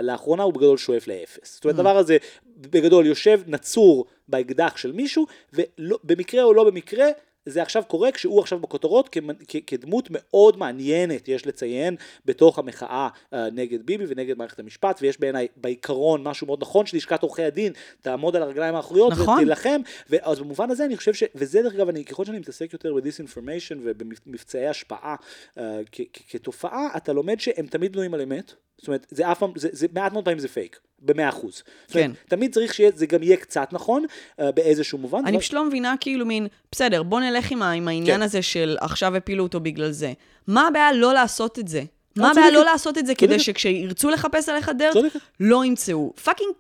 [0.03, 1.55] לאחרונה, הוא בגדול שואף לאפס.
[1.55, 1.79] זאת אומרת.
[1.79, 2.17] הדבר הזה
[2.57, 7.07] בגדול יושב נצור באקדח של מישהו, ובמקרה או לא במקרה,
[7.51, 9.17] זה עכשיו קורה כשהוא עכשיו בכותרות
[9.49, 15.21] כ- כדמות מאוד מעניינת, יש לציין, בתוך המחאה אה, נגד ביבי ונגד מערכת המשפט, ויש
[15.21, 19.39] בעיניי בעיקרון משהו מאוד נכון שלשכת עורכי הדין תעמוד על הרגליים האחוריות נכון.
[19.39, 19.81] ותילחם,
[20.11, 21.23] ואז במובן הזה אני חושב ש...
[21.35, 25.17] וזה דרך אגב, אני, ככל שאני מתעסק יותר בדיסאינפורמיישן ובמבצעי השפעה
[25.59, 29.39] אה, כ- כ- כתופעה, אתה לומד שהם תמיד בנויים על אמת, זאת אומרת, זה אף
[29.39, 31.63] פעם, זה, זה מעט מאוד פעמים זה פייק, במאה אחוז.
[31.87, 32.11] זאת, כן.
[32.29, 34.05] תמיד צריך שזה גם יהיה קצת נכון,
[34.41, 35.27] אה, באיזשהו מובן.
[35.27, 38.23] אני פשוט לא מבינה, כאילו, מין, בסדר, בוא נלך עם עם העניין כן.
[38.23, 40.13] הזה של עכשיו הפילו אותו בגלל זה.
[40.47, 41.83] מה הבעיה לא לעשות את זה?
[42.19, 42.51] מה הבעיה.
[42.51, 43.39] לא לעשות את זה כדי.
[43.39, 45.21] שכשירצו לחפש עליך דרק, צודקת.
[45.41, 46.13] לא ימצאו?
[46.25, 46.51] fucking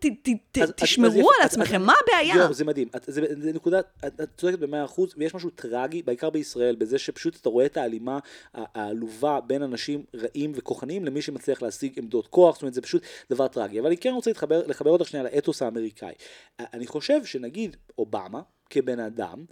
[0.77, 2.37] תשמרו על עצמכם, מה הבעיה?
[2.37, 2.89] יואו, זה מדהים.
[3.07, 7.67] זה, נקודה, את, צודקת במאה אחוז, ויש משהו טרגי, בעיקר בישראל, בזה שפשוט אתה רואה
[7.67, 8.19] את ההלימה
[8.55, 13.49] העלובה בין אנשים רעים וכוחניים למי שמצליח להשיג עמדות כוח, זאת אומרת, זה פשוט דבר
[13.49, 13.81] טרגי.
[13.81, 14.31] אבל אני כן רוצה
[14.67, 16.13] לחבר אותך שנייה לאתוס האמריקאי.
[16.59, 18.41] אני חושב שנגיד אובמה,
[18.71, 19.45] כבן אדם,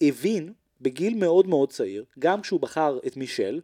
[0.00, 3.60] הבין בגיל מאוד מאוד צעיר, גם כשהוא בחר את מישל,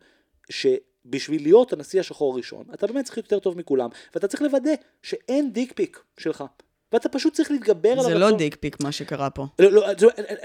[1.07, 4.71] שבשביל להיות הנשיא השחור הראשון, אתה באמת צריך להיות יותר טוב מכולם, ואתה צריך לוודא
[5.03, 6.45] שאין דיק פיק שלך.
[6.93, 8.15] ואתה פשוט צריך להתגבר על זה.
[8.15, 9.47] לא דיק פיק מה שקרה פה.
[9.59, 9.87] לא, לא,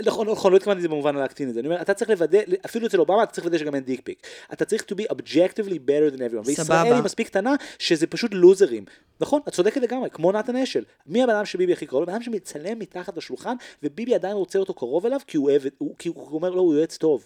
[0.05, 1.59] נכון, נכון, לא התכוונתי את זה במובן להקטין את זה.
[1.59, 4.27] אני אומר, אתה צריך לוודא, אפילו אצל אובמה, אתה צריך לוודא שגם אין דיק פיק.
[4.53, 6.45] אתה צריך to be objectively better than everyone.
[6.45, 6.81] וישראל סבבה.
[6.95, 8.85] היא מספיק קטנה, שזה פשוט לוזרים.
[9.19, 10.83] נכון, את צודקת לגמרי, כמו נתן אשל.
[11.07, 11.99] מי הבן אדם שביבי הכי קרוב?
[12.01, 12.07] לו?
[12.07, 16.09] בן אדם שמצלם מתחת לשולחן, וביבי עדיין רוצה אותו קרוב אליו, כי הוא הוא- כי
[16.09, 17.25] הוא אומר לו, הוא יועץ טוב.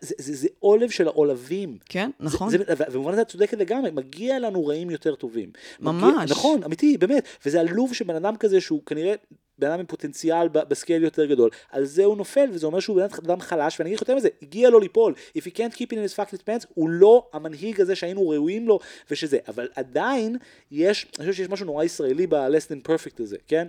[0.00, 1.78] זה, זה, זה עולב של העולבים.
[1.88, 2.50] כן, נכון.
[2.50, 5.50] זה, זה, ובמובן הזה את צודקת לגמרי, מגיע לנו רעים יותר טובים.
[5.80, 6.02] ממש.
[6.02, 7.26] מגיע, נכון, אמיתי, באמת.
[7.46, 9.14] וזה עלוב שבן אדם כזה שהוא כנראה
[9.58, 12.96] בן אדם עם פוטנציאל ב scale יותר גדול, על זה הוא נופל, וזה אומר שהוא
[12.96, 15.14] בן אדם חלש, ואני אגיד לך יותר מזה, הגיע לו ליפול.
[15.38, 18.68] If he can't keep it in his fucking pants, הוא לא המנהיג הזה שהיינו ראויים
[18.68, 18.78] לו,
[19.10, 19.38] ושזה.
[19.48, 20.36] אבל עדיין,
[20.70, 23.68] יש, אני חושב שיש משהו נורא ישראלי ב-less than perfect הזה, כן?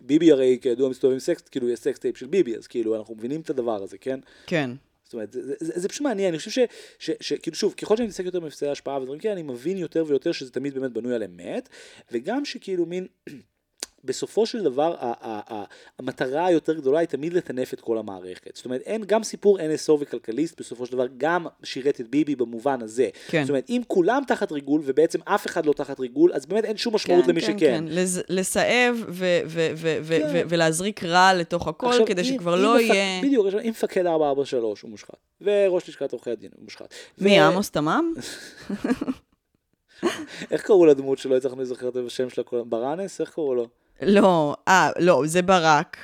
[0.00, 3.14] ביבי הרי כידוע מסתובב עם סקס, כאילו יש sex tape של ביבי, אז כאילו אנחנו
[3.14, 4.20] מבינים את הדבר הזה, כן?
[4.46, 4.70] כן.
[5.04, 6.58] זאת אומרת, זה, זה, זה, זה פשוט מעניין, אני חושב ש,
[6.98, 10.04] ש, ש, כאילו שוב, ככל שאני מתעסק יותר במבצעי השפעה ודברים כאלה, אני מבין יותר
[10.06, 11.68] ויותר שזה תמיד באמת בנוי על אמת,
[12.12, 13.06] וגם שכאילו מין,
[14.04, 14.94] בסופו של דבר
[15.98, 18.56] המטרה היותר גדולה היא תמיד לטנף את כל המערכת.
[18.56, 22.82] זאת אומרת, אין גם סיפור NSO וכלכליסט בסופו של דבר גם שירת את ביבי במובן
[22.82, 23.08] הזה.
[23.28, 23.42] כן.
[23.42, 26.76] זאת אומרת, אם כולם תחת ריגול ובעצם אף אחד לא תחת ריגול, אז באמת אין
[26.76, 27.84] שום משמעות למי שכן.
[27.88, 30.28] לז- לסאב ו- ו- ו- כן.
[30.32, 33.22] ו- ולהזריק רע לתוך הכל, עכשיו, כדי אם- שכבר אם לא מפק- יהיה...
[33.22, 36.94] בדיוק, עכשיו, אם מפקד 443 הוא מושחת, וראש לשכת עורכי הדין הוא מושחת.
[37.18, 38.12] מי, ו- עמוס תמם?
[40.50, 42.44] איך קראו לדמות שלא הצלחנו להיזכר את השם שלה?
[42.66, 43.20] ברנס?
[43.20, 43.68] איך קראו לו?
[44.06, 45.96] לא, אה, לא, זה ברק.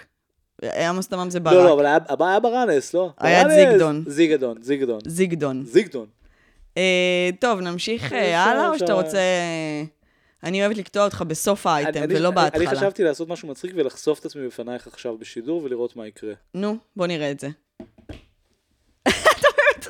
[0.88, 1.55] עמוס תמם זה ברק.
[1.55, 3.11] לא, לא, אבל היה- היה ברנס, לא?
[3.18, 3.55] היה ברנס!
[3.57, 4.05] זיגדון.
[4.07, 4.99] זיגדון, זיגדון.
[5.07, 5.64] זיגדון.
[5.64, 6.07] זיגדון.
[6.76, 8.78] אה, טוב, נמשיך אה, הלאה, או.
[8.78, 9.18] שאתה רוצה...
[10.44, 12.64] אני אוהבת לקטוע אותך בסוף האייטם, אני- ולא אני- בהתחלה.
[12.70, 16.32] אני חשבתי לעשות משהו מצחיק ולחשוף את עצמי בפנייך עכשיו בשידור ולראות מה יקרה.
[16.55, 17.49] נו, בוא נראה את זה.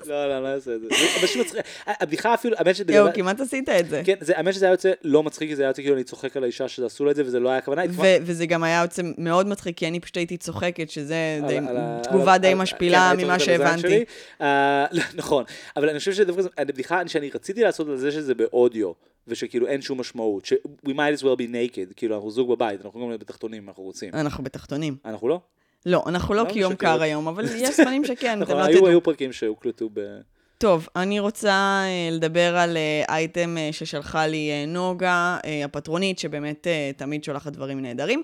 [0.07, 0.86] לא, לא, לא אעשה את זה.
[0.90, 1.61] זה פשוט מצחיק.
[1.86, 2.96] הבדיחה אפילו, האמת שבגלל...
[2.96, 4.03] יואו, כמעט עשית את זה.
[4.05, 6.42] כן, האמת שזה היה יוצא לא מצחיק, כי זה היה יוצא כאילו אני צוחק על
[6.42, 7.82] האישה שעשו לה את זה, וזה לא היה הכוונה.
[8.22, 11.40] וזה גם היה יוצא מאוד מצחיק, כי אני פשוט הייתי צוחקת, שזה
[12.03, 14.05] תגובה די על- משפילה כן, ממה שהבנתי.
[14.40, 15.44] אה, לא, נכון,
[15.76, 18.92] אבל אני חושב שדווקא הבדיחה שאני רציתי לעשות על זה שזה באודיו,
[19.28, 20.53] ושכאילו אין שום משמעות, ש-
[20.86, 23.82] we might as well be naked, כאילו אנחנו זוג בבית, אנחנו גם בתחתונים אם אנחנו
[23.82, 24.14] רוצים.
[24.14, 24.96] אנחנו בתחתונים.
[25.05, 25.40] אנחנו לא?
[25.86, 26.90] לא, אנחנו לא לא, כי יום משקרת.
[26.90, 28.86] קר היום, אבל יש זמנים שכן, אתם נכון, לא תדעו.
[28.88, 30.00] היו פרקים שהוקלטו ב...
[30.58, 31.50] טוב, אני רוצה
[31.84, 36.66] אה, לדבר על אה, אייטם אה, ששלחה לי נוגה, הפטרונית, שבאמת
[36.96, 38.22] תמיד שולחת דברים נהדרים.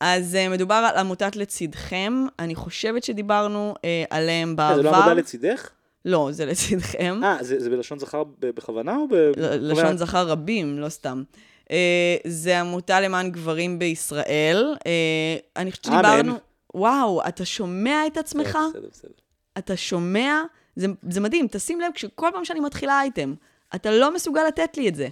[0.00, 3.74] אז מדובר על עמותת לצידכם, אני חושבת שדיברנו
[4.10, 4.76] עליהם בעבר.
[4.76, 5.70] זה לא עבודה לצידך?
[6.04, 7.20] לא, זה לצידכם.
[7.24, 9.14] אה, זה זה בלשון זכר בכוונה או ב...
[9.38, 11.22] לשון זכר רבים, לא סתם.
[11.70, 14.74] אה, זה עמותה למען גברים בישראל.
[14.86, 16.36] אה, אני חושבת אמן.
[16.74, 18.58] וואו, אתה שומע את עצמך?
[18.70, 19.12] בסדר, בסדר.
[19.58, 20.42] אתה שומע?
[20.76, 23.34] זה, זה מדהים, תשים לב, כשכל פעם שאני מתחילה אייטם,
[23.74, 25.08] אתה לא מסוגל לתת לי את זה.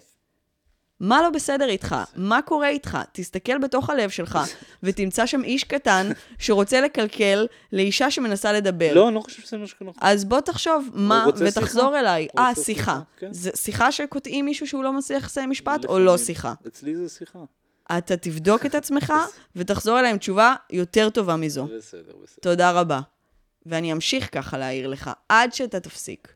[1.01, 1.97] מה לא בסדר איתך?
[2.17, 2.99] מה קורה איתך?
[3.13, 4.39] תסתכל בתוך הלב שלך,
[4.83, 8.95] ותמצא שם איש קטן שרוצה לקלקל לאישה שמנסה לדבר.
[8.95, 9.93] לא, אני לא חושב שזה מה שקורה.
[10.01, 12.01] אז בוא תחשוב מה, ותחזור שיחה?
[12.01, 12.29] אליי.
[12.39, 12.63] אה, שיחה.
[12.65, 13.33] שיחה, כן.
[13.33, 16.19] זה שיחה שקוטעים מישהו שהוא לא מצליח לסיים משפט, או לא.
[16.19, 16.55] שיחה?
[16.67, 17.39] אצלי זה שיחה.
[17.99, 19.13] אתה תבדוק את עצמך,
[19.57, 21.65] ותחזור אליי עם תשובה יותר טובה מזו.
[21.65, 22.41] בסדר, בסדר.
[22.41, 23.01] תודה רבה.
[23.67, 26.35] ואני אמשיך ככה להעיר לך, עד שאתה תפסיק.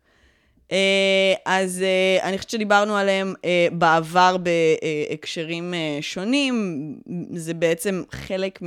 [0.73, 6.97] אה, אז אה, אני חושבת שדיברנו עליהם אה, בעבר בהקשרים שונים.
[7.35, 8.59] זה בעצם חלק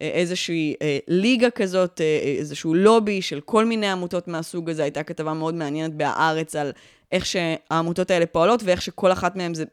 [0.00, 0.74] מאיזושהי
[1.08, 2.00] ליגה כזאת,
[2.38, 4.82] איזשהו לובי של כל מיני עמותות מהסוג הזה.
[4.82, 6.72] הייתה כתבה מאוד מעניינת בהארץ על
[7.12, 9.64] איך שהעמותות האלה פועלות, ואיך שכל אחת מהן זה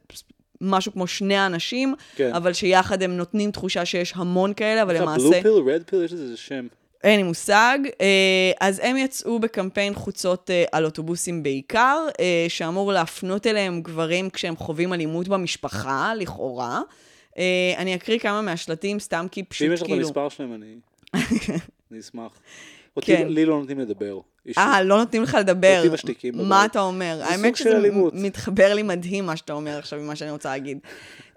[0.61, 2.33] משהו כמו שני אנשים, כן.
[2.33, 5.41] אבל שיחד הם נותנים תחושה שיש המון כאלה, אבל למעשה...
[5.41, 6.67] בלו פיל, רד פיל, יש לזה שם.
[7.03, 7.79] אין לי מושג.
[8.01, 14.29] אה, אז הם יצאו בקמפיין חוצות אה, על אוטובוסים בעיקר, אה, שאמור להפנות אליהם גברים
[14.29, 16.81] כשהם חווים אלימות במשפחה, לכאורה.
[17.77, 20.07] אני אקריא כמה מהשלטים, סתם כי פשוט ואם יש לך את כאילו...
[20.07, 20.75] המספר שלהם, אני
[21.91, 22.31] אני אשמח.
[22.97, 23.27] אותי- כן.
[23.27, 24.19] לי לא נותנים לדבר.
[24.57, 25.77] אה, לא נותנים לך לדבר.
[25.83, 26.47] אותי משתיקים בבית.
[26.47, 27.15] מה אתה אומר?
[27.17, 28.13] זה האמת סוג של שזה אלימות.
[28.15, 30.79] מתחבר לי מדהים מה שאתה אומר עכשיו ממה שאני רוצה להגיד.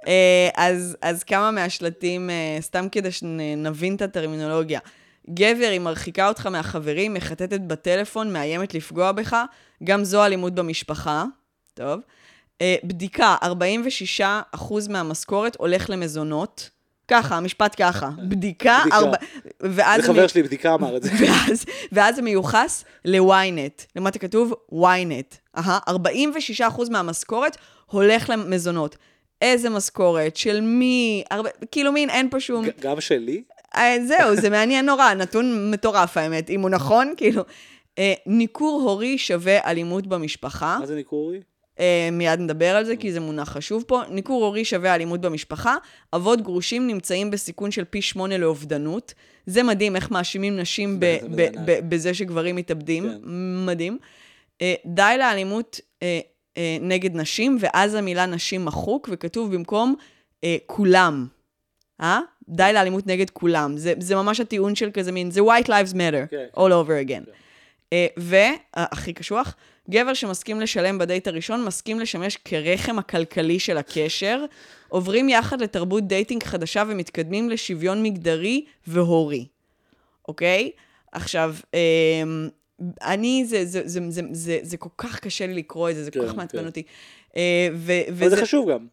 [0.07, 4.81] אה, אז, אז כמה מהשלטים, אה, סתם כדי שנבין את הטרמינולוגיה.
[5.35, 9.37] גבר, היא מרחיקה אותך מהחברים, מחטטת בטלפון, מאיימת לפגוע בך,
[9.85, 11.25] גם זו אלימות במשפחה.
[11.75, 12.01] טוב.
[12.61, 14.19] אה, בדיקה, 46%
[14.89, 16.71] מהמשכורת הולך למזונות.
[17.11, 18.11] ככה, המשפט ככה.
[18.31, 18.97] בדיקה, בדיקה.
[18.97, 19.17] ארבע...
[19.61, 21.11] ואז זה חבר שלי, בדיקה אמר את זה.
[21.21, 23.85] ואז, ואז זה מיוחס ל-ynet.
[23.97, 25.37] למטה כתוב ynet.
[25.57, 27.57] אהה, 46% מהמשכורת
[27.87, 28.97] הולך למזונות.
[29.43, 30.37] איזה משכורת?
[30.37, 31.25] של מי?
[31.31, 32.65] הרבה, כאילו מין, אין פה שום...
[32.81, 33.43] גם שלי?
[33.77, 36.51] אה, זהו, זה מעניין נורא, נתון מטורף האמת.
[36.51, 37.43] אם הוא נכון, כאילו...
[37.99, 40.77] אה, ניכור הורי שווה אלימות במשפחה.
[40.81, 41.37] מה זה ניכורי?
[41.37, 41.43] אה,
[42.13, 44.03] מיד נדבר על זה, כי זה מונח חשוב פה.
[44.11, 45.77] ניכור הורי שווה אלימות במשפחה.
[46.15, 49.15] אבות גרושים נמצאים בסיכון של פי שמונה לאובדנות.
[49.47, 51.01] זה מדהים איך מאשימים נשים
[51.89, 53.05] בזה שגברים מתאבדים.
[53.05, 53.19] כן.
[53.67, 53.99] מדהים.
[54.63, 56.21] אה, די לאלימות אה,
[56.57, 59.95] אה, נגד נשים, ואז המילה נשים מחוק, וכתוב במקום
[60.45, 61.27] אה, כולם.
[62.01, 62.21] אה?
[62.49, 63.77] די לאלימות נגד כולם.
[63.77, 66.47] זה, זה ממש הטיעון של כזה מין, זה white lives matter, כן.
[66.57, 67.31] all over again.
[67.93, 69.57] אה, והכי קשוח,
[69.91, 74.45] גבר שמסכים לשלם בדייט הראשון, מסכים לשמש כרחם הכלכלי של הקשר,
[74.89, 79.47] עוברים יחד לתרבות dating חדשה ומתקדמים לשוויון מגדרי והורי,
[80.29, 80.71] אוקיי?
[81.13, 81.81] עכשיו, אה,
[83.03, 86.11] אני, זה, זה, זה, זה, זה, זה כל כך קשה לי לקרוא את זה, זה
[86.11, 86.67] כל כן, כך מעצבן כן.
[86.67, 86.83] אותי.
[87.37, 88.87] אה, ו- אבל זה וזה חשוב גם.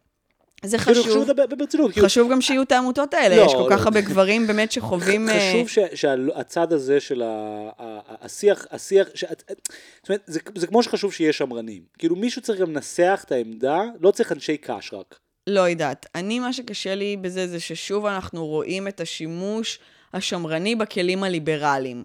[0.64, 1.28] זה כאילו, חשוב.
[1.58, 1.92] ברצינות.
[1.92, 3.76] כאילו, חשוב גם שיהיו את העמותות האלה, לא, יש כל לא.
[3.76, 5.28] כך הרבה גברים באמת שחווים...
[5.30, 11.12] אה, חשוב ש- שהצד הזה של השיח, השיח, ש- זאת אומרת, זה- זה כמו שחשוב
[11.12, 11.82] שיהיה שמרנים.
[11.98, 15.18] כאילו מישהו צריך גם לנסח את העמדה, לא צריך אנשי קש רק.
[15.46, 16.06] לא יודעת.
[16.14, 19.78] אני, מה שקשה לי בזה, זה ששוב אנחנו רואים את השימוש
[20.14, 22.04] השמרני בכלים הליברליים.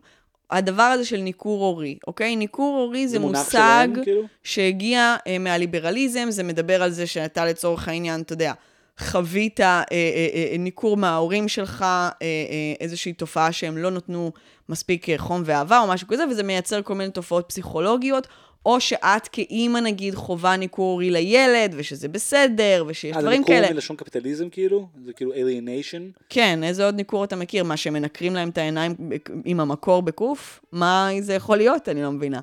[0.51, 2.35] הדבר הזה של ניכור הורי, אוקיי?
[2.35, 4.21] ניכור הורי זה, זה מושג שלהם, כאילו?
[4.43, 8.53] שהגיע אה, מהליברליזם, זה מדבר על זה שאתה לצורך העניין, אתה יודע,
[8.99, 12.27] חווית אה, אה, אה, ניכור מההורים שלך, אה, אה,
[12.79, 14.31] איזושהי תופעה שהם לא נתנו
[14.69, 18.27] מספיק אה, חום ואהבה או משהו כזה, וזה מייצר כל מיני תופעות פסיכולוגיות,
[18.65, 23.55] או שאת כאימא נגיד חווה ניכור הורי לילד, ושזה בסדר, ושיש אה, זה דברים ניכור
[23.55, 23.73] כאלה.
[23.73, 24.87] מלשון קפיטליזם כאילו?
[25.05, 26.19] זה כאילו alienation?
[26.29, 27.63] כן, איזה עוד ניכור אתה מכיר?
[27.63, 28.95] מה, שמנקרים להם את העיניים
[29.45, 30.59] עם המקור בקוף?
[30.71, 31.89] מה זה יכול להיות?
[31.89, 32.39] אני לא מבינה.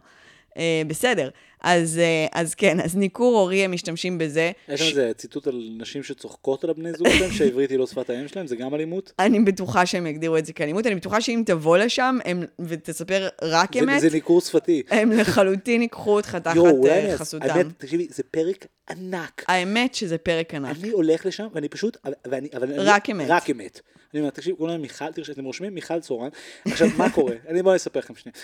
[0.56, 1.28] אה, בסדר.
[1.62, 4.50] אז, אה, אז כן, אז ניכור הורי, הם משתמשים בזה.
[4.68, 8.10] יש שם איזה ציטוט על נשים שצוחקות על הבני זוג שלהם, שהעברית היא לא שפת
[8.10, 9.12] האם שלהם, זה גם אלימות?
[9.18, 13.74] אני בטוחה שהם יגדירו את זה כאלימות, אני בטוחה שאם תבוא לשם הם, ותספר רק
[13.74, 14.82] זה- אמת, זה ניכור שפתי.
[14.90, 17.46] הם לחלוטין ייקחו אותך תחת אולי אה, אני- חסותם.
[17.50, 19.44] האמת, תקשיבי, זה פרק ענק.
[19.48, 20.76] האמת שזה פרק ענק.
[20.80, 21.96] אני הולך לשם, ואני פשוט,
[22.26, 23.26] ואני, אבל אני, רק אמת.
[23.28, 23.80] רק אמת.
[24.14, 26.28] אני אומר, תקשיב, להם מיכל, תראה, אתם רושמים מיכל צורן,
[26.66, 27.34] עכשיו, מה קורה?
[27.48, 28.34] אני בוא אספר לכם שנייה.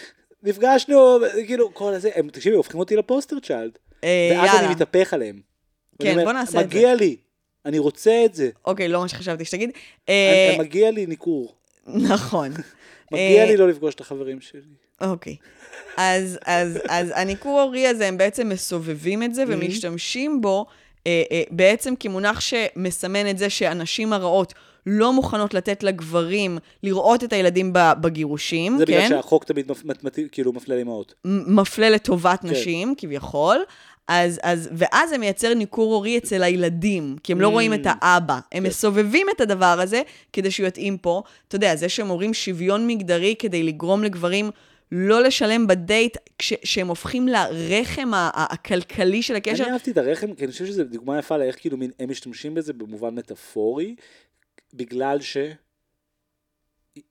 [0.43, 3.78] נפגשנו, כאילו, כל הזה, הם, תקשיבי, הופכים אותי לפוסטר צ'יילד.
[4.05, 4.61] אה, ואז יאללה.
[4.64, 5.41] אני מתהפך עליהם.
[6.03, 6.76] כן, אומר, בוא נעשה את זה.
[6.76, 7.16] מגיע לי,
[7.66, 8.51] אני רוצה את זה.
[8.64, 9.70] אוקיי, לא מה שחשבתי שתגיד.
[10.09, 11.55] אני- אה, מגיע לי ניכור.
[11.87, 12.53] נכון.
[13.12, 14.61] מגיע אה, לי לא לפגוש את החברים שלי.
[15.01, 15.37] אוקיי.
[15.97, 19.47] אז, אז, אז הניכור ההורי הזה, הם בעצם מסובבים את זה Mm-hmm.
[19.51, 20.66] ומשתמשים בו
[21.07, 24.55] אה, אה, בעצם כמונח שמסמן את זה שהנשים הרעות
[24.87, 27.70] לא מוכנות לתת לגברים לראות את הילדים
[28.01, 29.09] בגירושים, זה בגלל כן?
[29.09, 31.14] שהחוק תמיד מפ- מת- כאילו מפלה לאמהות.
[31.24, 32.49] מפלה לטובת כן.
[32.49, 33.57] נשים, כביכול.
[34.09, 37.51] אז, אז, ואז זה מייצר ניכור הורי אצל הילדים, כי הם לא Mm.
[37.51, 38.34] רואים את האבא.
[38.53, 38.68] הם כן.
[38.68, 41.22] מסובבים את הדבר הזה כדי שהוא יתאים פה.
[41.49, 44.51] אתה יודע, זה שהם אומרים שוויון מגדרי כדי לגרום לגברים
[44.93, 49.64] לא לשלם בדייט, כש, שהם הופכים לרחם הכלכלי של הקשר.
[49.64, 52.55] אני אהבתי את הרחם, כי אני חושב שזו דוגמה יפה לאיך כאילו מין- הם משתמשים
[52.55, 53.95] בזה במובן מטאפורי,
[54.74, 55.36] בגלל ש...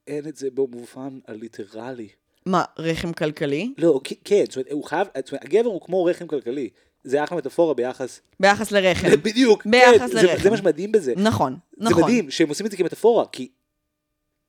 [0.07, 2.07] אין את זה במובן הליטרלי.
[2.45, 3.73] מה, רחם כלכלי?
[3.77, 6.69] לא, כן, זאת אומרת, הוא חייב, זאת אומרת, הגבר הוא כמו רחם כלכלי.
[7.03, 8.21] זה אחלה מטאפורה ביחס...
[8.39, 9.07] ביחס לרחם.
[9.25, 10.43] בדיוק, כן, ביחס זה- לרחם.
[10.43, 11.13] זה מה שמדהים בזה.
[11.17, 12.03] נכון, זה נכון.
[12.03, 13.49] מדהים שהם עושים את זה כמטאפורה, כי...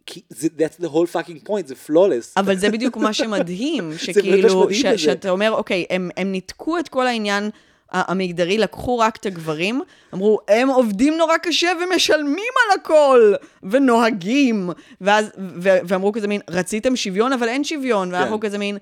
[0.07, 2.32] כי זה, that's the whole fucking point, זה flawless.
[2.36, 4.86] אבל זה בדיוק מה שמדהים, שכאילו, ש-.
[4.86, 7.50] שאתה אומר, אוקיי, הם, הם ניתקו את כל העניין
[7.93, 9.80] המגדרי, לקחו רק את הגברים,
[10.14, 13.32] אמרו, הם עובדים נורא קשה ומשלמים על הכל,
[13.62, 14.70] ונוהגים,
[15.01, 15.30] ואז,
[15.62, 18.47] ו- ואמרו כזה מין, רציתם שוויון, אבל אין שוויון, ואנחנו כן.
[18.47, 18.78] כזה מין,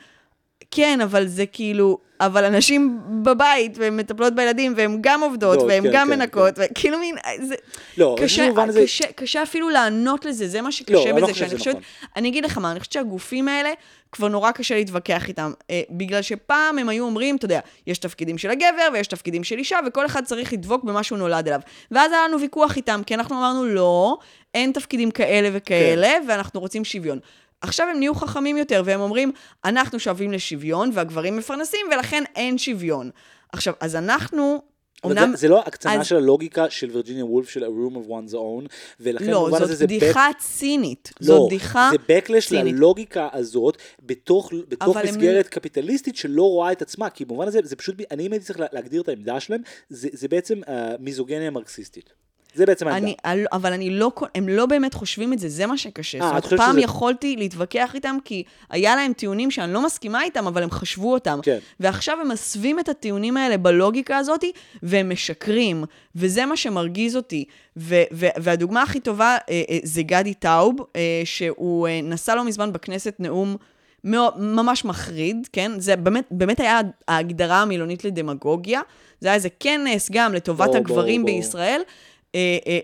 [0.70, 5.82] כן, אבל זה כאילו, אבל אנשים בבית, והן מטפלות בילדים, והן גם עובדות, לא, והן
[5.82, 7.54] כן, גם כן, מנקות, וכאילו מין, זה...
[7.98, 11.26] לא, קשה, במובן הזה- קשה, קשה אפילו לענות לזה, זה מה שקשה לא, אני לא
[11.26, 11.84] בזה, שאני שזה חושבת, נכון.
[12.16, 13.70] אני אגיד לך מה, אני חושבת שהגופים האלה,
[14.14, 18.38] כבר נורא קשה להתווכח איתם, אה, בגלל שפעם הם היו אומרים, אתה יודע, יש תפקידים
[18.38, 21.60] של הגבר ויש תפקידים של אישה, וכל אחד צריך לדבוק במה שהוא נולד אליו.
[21.90, 24.18] ואז היה לנו ויכוח איתם, כי אנחנו אמרנו, לא,
[24.54, 26.24] אין תפקידים כאלה וכאלה, כן.
[26.28, 27.18] ואנחנו רוצים שוויון.
[27.60, 29.32] עכשיו הם נהיו חכמים יותר, והם אומרים,
[29.64, 33.10] אנחנו שואבים לשוויון, והגברים מפרנסים, ולכן אין שוויון.
[33.52, 34.62] עכשיו, אז אנחנו,
[35.06, 35.30] אמנם...
[35.30, 38.34] זה, זה לא הקצנה אז- של הלוגיקה של וירג'יניה וולף של A Room of One's
[38.34, 38.68] Own,
[39.00, 41.12] ולכן לא, במובן זאת הזה זה בדיחה צינית.
[41.20, 42.74] לא, זאת בדיחה זה backlash צינית.
[42.74, 47.60] ללוגיקה הזאת בתוך, בתוך אבל הם- מסגרת קפיטליסטית שלא רואה את עצמה, כי במובן הזה
[47.64, 50.68] זה פשוט, אני אם הייתי צריך לה- להגדיר את העמדה שלהם, זה, זה בעצם uh,
[50.98, 52.12] מיזוגניה מרקסיסטית.
[52.54, 53.12] זה בעצם העמדה.
[53.24, 56.18] אני, אבל אני לא, הם לא באמת חושבים את זה, זה מה שקשה.
[56.20, 59.84] אה, זאת את אומרת, פעם שזה- יכולתי להתווכח איתם, כי היה להם טיעונים שאני לא
[59.84, 61.38] מסכימה איתם, אבל הם חשבו אותם.
[61.42, 61.58] כן.
[61.80, 64.44] ועכשיו הם מסווים את הטיעונים האלה בלוגיקה הזאת,
[64.82, 65.84] והם משקרים,
[66.16, 67.44] וזה מה שמרגיז אותי.
[67.76, 72.72] ו- ו- והדוגמה הכי טובה אה, אה, זה גדי טאוב, אה, שהוא נשא לא מזמן
[72.72, 73.56] בכנסת נאום
[74.04, 75.72] מאוד, ממש מחריד, כן?
[75.80, 78.80] זה באמת, באמת היה ההגדרה המילונית לדמגוגיה.
[79.20, 81.40] זה היה איזה כנס גם לטובת ברור, הגברים ברור, ברור.
[81.42, 81.80] בישראל.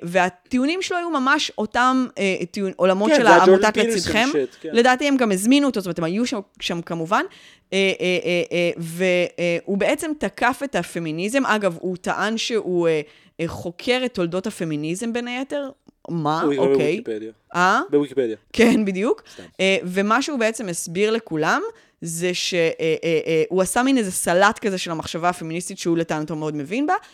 [0.03, 4.29] והטיעונים שלו היו ממש אותם אה, טיעון, עולמות כן, של העמותת לצדכם.
[4.61, 4.69] כן.
[4.73, 7.25] לדעתי הם גם הזמינו אותו, זאת אומרת, הם היו שם, שם כמובן.
[7.73, 11.47] אה, אה, אה, אה, והוא בעצם תקף את הפמיניזם.
[11.47, 13.01] אגב, הוא טען שהוא אה,
[13.41, 15.71] אה, חוקר את תולדות הפמיניזם בין היתר.
[16.09, 16.43] מה?
[16.43, 17.01] אוקיי.
[17.01, 17.33] בוויקיפדיה.
[17.55, 17.81] אה?
[17.91, 18.37] בוויקיפדיה.
[18.53, 19.23] כן, בדיוק.
[19.35, 19.43] סתם.
[19.61, 21.63] אה, ומה שהוא בעצם הסביר לכולם,
[22.01, 26.93] זה שהוא עשה מין איזה סלט כזה של המחשבה הפמיניסטית שהוא לטענתו מאוד מבין בה,
[26.93, 27.05] אה, אה,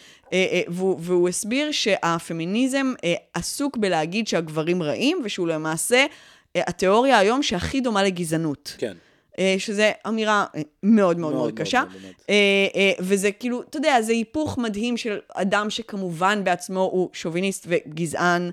[0.68, 6.06] והוא, והוא הסביר שהפמיניזם אה, עסוק בלהגיד שהגברים רעים, ושהוא למעשה
[6.56, 8.74] אה, התיאוריה היום שהכי דומה לגזענות.
[8.78, 8.92] כן.
[9.38, 11.80] אה, שזה אמירה אה, מאוד מאוד מאוד קשה.
[11.80, 12.12] מאוד.
[12.30, 12.34] אה,
[12.74, 18.42] אה, וזה כאילו, אתה יודע, זה היפוך מדהים של אדם שכמובן בעצמו הוא שוביניסט וגזען,
[18.42, 18.52] אה, אה,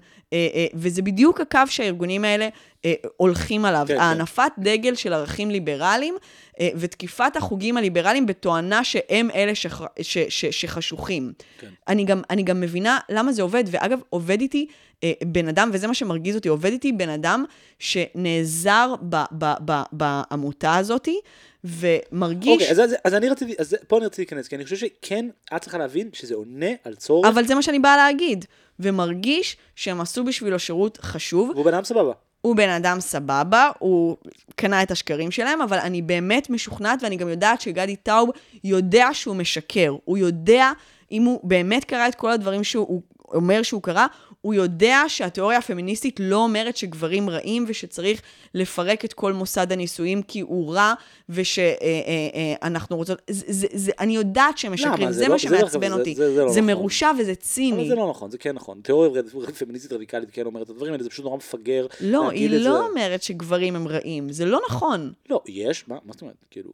[0.74, 2.50] וזה בדיוק הקו שהארגונים האלה
[2.86, 3.86] אה, הולכים עליו.
[3.88, 4.02] כן, כן.
[4.02, 6.16] ההנפת דגל של ערכים ליברליים
[6.60, 11.34] אה, ותקיפת החוגים הליברליים בתואנה שהם אלה שח, ש, ש, שחשוכים.
[11.60, 11.68] כן.
[11.88, 14.68] אני, גם, אני גם מבינה למה זה עובד, ואגב, עובד איתי
[15.04, 17.46] אה, בן אדם, וזה מה שמרגיז אותי, עובד איתי בן אדם
[17.80, 21.20] שנעזר ב, ב, ב, בעמותה הזאתי,
[21.64, 22.54] ומרגיש...
[22.54, 25.26] אוקיי, אז, אז, אז אני רציתי, אז פה אני רציתי להיכנס, כי אני חושב שכן,
[25.56, 28.46] את צריכה להבין שזה עונה על צורך, אבל זה מה שאני באה להגיד.
[28.80, 31.49] ומרגיש שהם עשו בשבילו שירות חשוב.
[31.49, 32.11] והוא בן אדם סבבה.
[32.41, 34.17] הוא בן אדם סבבה, הוא
[34.55, 38.30] קנה את השקרים שלהם, אבל אני באמת משוכנעת, ואני גם יודעת שגדי טאוב
[38.63, 39.95] יודע שהוא משקר.
[40.05, 40.71] הוא יודע,
[41.11, 43.01] אם הוא באמת קרא את כל הדברים שהוא
[43.34, 44.05] אומר שהוא קרא,
[44.44, 48.22] הוא יודע שהתיאוריה הפמיניסטית לא אומרת שגברים רעים ושצריך
[48.54, 50.94] לפרק את כל מוסד הנישואים כי הוא רע
[51.30, 53.22] ושאנחנו רוצות...
[53.30, 55.12] זה, זה, זה, אני יודעת שהם משקרים?
[55.12, 56.16] זה, זה מה לא- זה דרך שמעצבן אגב, זה- אותי.
[56.16, 56.74] זה- זה לא זה נכון.
[56.74, 57.88] מרושע וזה אבל ציני.
[57.89, 58.80] זה לא נכון, זה כן נכון.
[58.84, 59.24] תיאוריה
[59.60, 62.60] פמיניסטית רדיקלית כן אומרת את הדברים האלה, זה פשוט נורא מפגר לא, היא את זה.
[62.60, 65.14] לא אומרת שגברים הם רעים, זה לא נכון.
[65.30, 66.36] לא, יש, מה, מה זאת אומרת?
[66.52, 66.70] כאילו,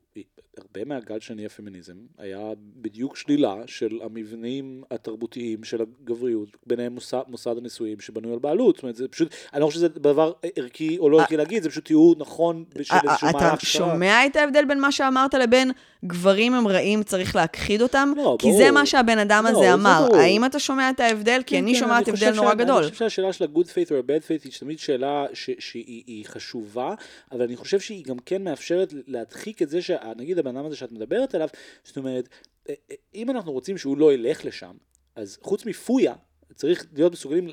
[0.62, 2.40] הרבה מהגל שני הפמיניזם היה
[2.82, 8.76] בדיוק שלילה של המבנים התרבותיים של הגבריות, ביניהם מוסד, מוסד הנישואים שבנוי על בעלות.
[8.76, 11.70] זאת אומרת, זה פשוט, אני לא חושב שזה דבר ערכי או לא ערכי להגיד, זה
[11.70, 13.92] פשוט תיאור נכון של א- איזשהו אה, אתה מהלך שקרה.
[13.92, 15.72] שומע את ההבדל בין מה שאמרת לבין
[16.06, 18.14] גברים הם רעים, צריך להכחיד אותם?
[18.18, 18.72] לא, כי זה ברור.
[18.72, 20.06] מה שהבן אדם לא, הזה זה אמר.
[20.08, 20.18] ברור.
[20.22, 21.42] האם אתה שומע את ההבדל?
[21.46, 22.84] כי כן, אני כן, שומעת הבדל נורא גדול.
[22.84, 26.94] אני חושב שהשאלה של ה-good faith or bad faith היא תמיד שאלה שהיא היא חשובה,
[27.32, 30.92] אבל אני חושב שהיא גם כן מאפשרת להדחיק את זה שנגיד הבן אדם הזה שאת
[30.92, 31.50] מדברת עליו,
[31.84, 32.30] זאת אומרת,
[32.70, 34.76] אה, אה, אם אנחנו רוצים שהוא לא ילך לשם,
[35.16, 36.14] אז חוץ מפויה,
[36.56, 37.50] צריך להיות מסוגלים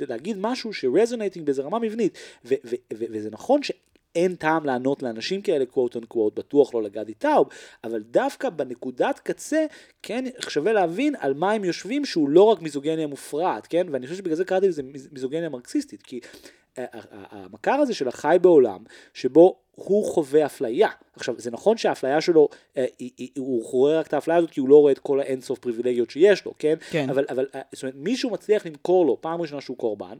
[0.00, 2.18] להגיד משהו שרזונטינג באיזה רמה מבנית,
[2.92, 3.72] וזה נכון ש...
[4.14, 7.48] אין טעם לענות לאנשים כאלה, קוואט און קוואט, בטוח לא לגדי טאוב,
[7.84, 9.66] אבל דווקא בנקודת קצה,
[10.02, 13.86] כן שווה להבין על מה הם יושבים, שהוא לא רק מיזוגניה מופרעת, כן?
[13.90, 16.20] ואני חושב שבגלל זה קראתי לזה מיז- מיזוגניה מרקסיסטית, כי
[16.76, 20.88] ה- ה- ה- המכר הזה של החי בעולם, שבו הוא חווה אפליה.
[21.16, 24.60] עכשיו, זה נכון שהאפליה שלו, אה, היא- היא- הוא חווה רק את האפליה הזאת כי
[24.60, 26.74] הוא לא רואה את כל האינסוף פריבילגיות שיש לו, כן?
[26.90, 27.10] כן.
[27.10, 30.18] אבל, אבל אה, זאת אומרת, מישהו מצליח למכור לו, פעם ראשונה שהוא קורבן,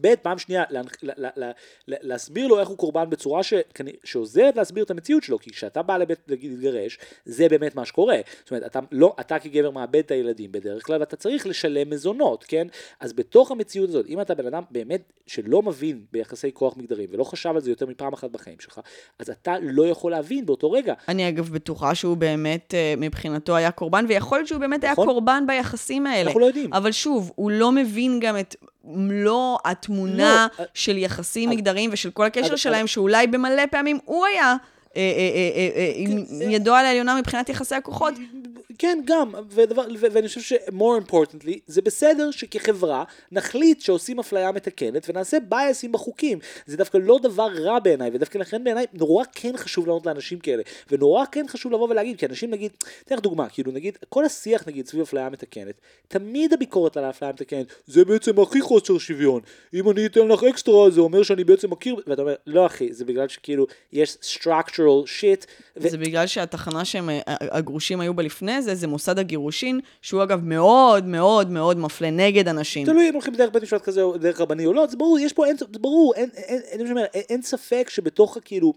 [0.00, 1.50] ב', פעם שנייה, להנח- ל- ל- ל-
[1.88, 5.82] ל- להסביר לו איך הוא קורבן בצורה שכנ- שעוזרת להסביר את המציאות שלו, כי כשאתה
[5.82, 8.16] בא לבית להתגרש, זה באמת מה שקורה.
[8.42, 12.44] זאת אומרת, אתה, לא, אתה כגבר מאבד את הילדים בדרך כלל, ואתה צריך לשלם מזונות,
[12.48, 12.66] כן?
[13.00, 17.24] אז בתוך המציאות הזאת, אם אתה בן אדם באמת שלא מבין ביחסי כוח מגדרים, ולא
[17.24, 18.80] חשב על זה יותר מפעם אחת בחיים שלך,
[19.18, 20.94] אז אתה לא יכול להבין באותו רגע.
[21.08, 25.06] אני אגב בטוחה שהוא באמת, אה, מבחינתו היה קורבן, ויכול להיות שהוא באמת היה נכון.
[25.06, 26.26] קורבן ביחסים האלה.
[26.26, 26.74] אנחנו לא יודעים.
[26.74, 28.56] אבל שוב, הוא לא מבין גם את
[28.86, 33.98] מלוא התמונה לא, של יחסים אבל- מגדריים ושל כל הקשר אבל- שלהם, שאולי במלא פעמים
[34.04, 34.56] הוא היה אה,
[34.96, 35.02] אה,
[35.34, 38.14] אה, אה, אה, עם ידו על העליונה מבחינת יחסי הכוחות.
[38.78, 45.06] כן, גם, ודבר, ו- ואני חושב ש-more importantly, זה בסדר שכחברה נחליט שעושים אפליה מתקנת
[45.08, 46.38] ונעשה בייסים בחוקים.
[46.66, 50.62] זה דווקא לא דבר רע בעיניי, ודווקא לכן בעיניי נורא כן חשוב לענות לאנשים כאלה,
[50.90, 52.72] ונורא כן חשוב לבוא ולהגיד, כי אנשים נגיד,
[53.04, 55.74] אתן לך דוגמה, כאילו נגיד, כל השיח נגיד סביב אפליה מתקנת,
[56.08, 59.40] תמיד הביקורת על האפליה המתקנת, זה בעצם הכי חוסר שוויון,
[59.74, 63.04] אם אני אתן לך אקסטרה זה אומר שאני בעצם מכיר, ואתה אומר, לא אחי, זה
[63.04, 65.46] בגלל שכאילו יש structural shit,
[65.76, 68.22] ו- זה בגלל שהתחנה שהם, הגרושים היו בה
[68.64, 72.86] זה, זה מוסד הגירושין, שהוא אגב מאוד מאוד מאוד מפלה נגד אנשים.
[72.86, 75.32] תלוי אם הולכים דרך בית משפט כזה או דרך רבני או לא, זה ברור, יש
[75.32, 78.72] פה, אין, זה ברור, אין, אין, אין, אין, אין, אין ספק שבתוך כאילו,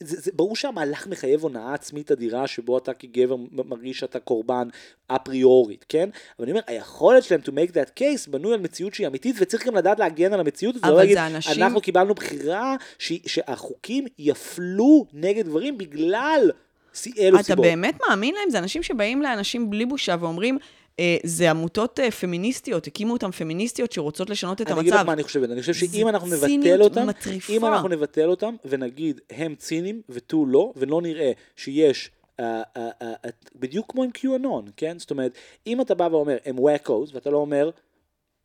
[0.00, 4.68] זה, זה ברור שהמהלך מחייב הונאה עצמית אדירה שבו אתה כגבר מרגיש שאתה קורבן
[5.06, 6.08] אפריורית, כן?
[6.38, 9.66] אבל אני אומר, היכולת שלהם to make that case בנוי על מציאות שהיא אמיתית וצריך
[9.66, 13.12] גם לדעת להגן על המציאות הזאת, אבל לא להגיד, זה אנשים- אנחנו קיבלנו בחירה ש,
[13.26, 16.50] שהחוקים יפלו נגד גברים בגלל
[16.94, 17.64] סי- אלו אתה סיבות.
[17.64, 18.50] באמת מאמין להם?
[18.50, 20.58] זה אנשים שבאים לאנשים בלי בושה ואומרים,
[21.00, 25.06] אה, זה עמותות אה, פמיניסטיות, הקימו אותן פמיניסטיות שרוצות לשנות את אני אגיד לך המצב.
[25.06, 27.52] מה אני חושבת, אני חושב שאם אנחנו נבטל אותם, מטריפה.
[27.52, 32.10] אם אנחנו נבטל אותם ונגיד הם ציניים ותו לא, ולא נראה שיש...
[32.30, 34.98] Uh, uh, uh, בדיוק כמו עם QAnon, כן?
[34.98, 35.32] זאת אומרת,
[35.66, 37.70] אם אתה בא ואומר הם wackos, ואתה לא אומר,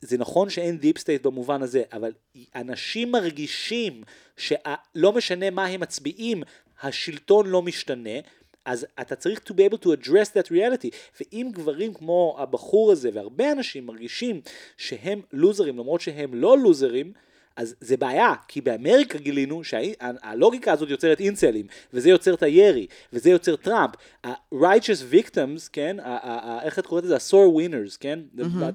[0.00, 2.12] זה נכון שאין deep state במובן הזה, אבל
[2.54, 4.02] אנשים מרגישים
[4.36, 6.42] שלא משנה מה הם מצביעים,
[6.82, 8.20] השלטון לא משתנה,
[8.64, 10.96] אז אתה צריך to be able to address that reality.
[11.20, 14.40] ואם גברים כמו הבחור הזה והרבה אנשים מרגישים
[14.76, 17.12] שהם לוזרים למרות שהם לא לוזרים,
[17.56, 23.30] אז זה בעיה, כי באמריקה גילינו שהלוגיקה הזאת יוצרת אינסלים, וזה יוצר את הירי, וזה
[23.30, 23.90] יוצר טראמפ.
[24.24, 25.96] ה-righteous victims, כן,
[26.62, 27.14] איך את קוראת לזה?
[27.14, 28.18] ה-sore winners, כן?
[28.62, 28.68] ה-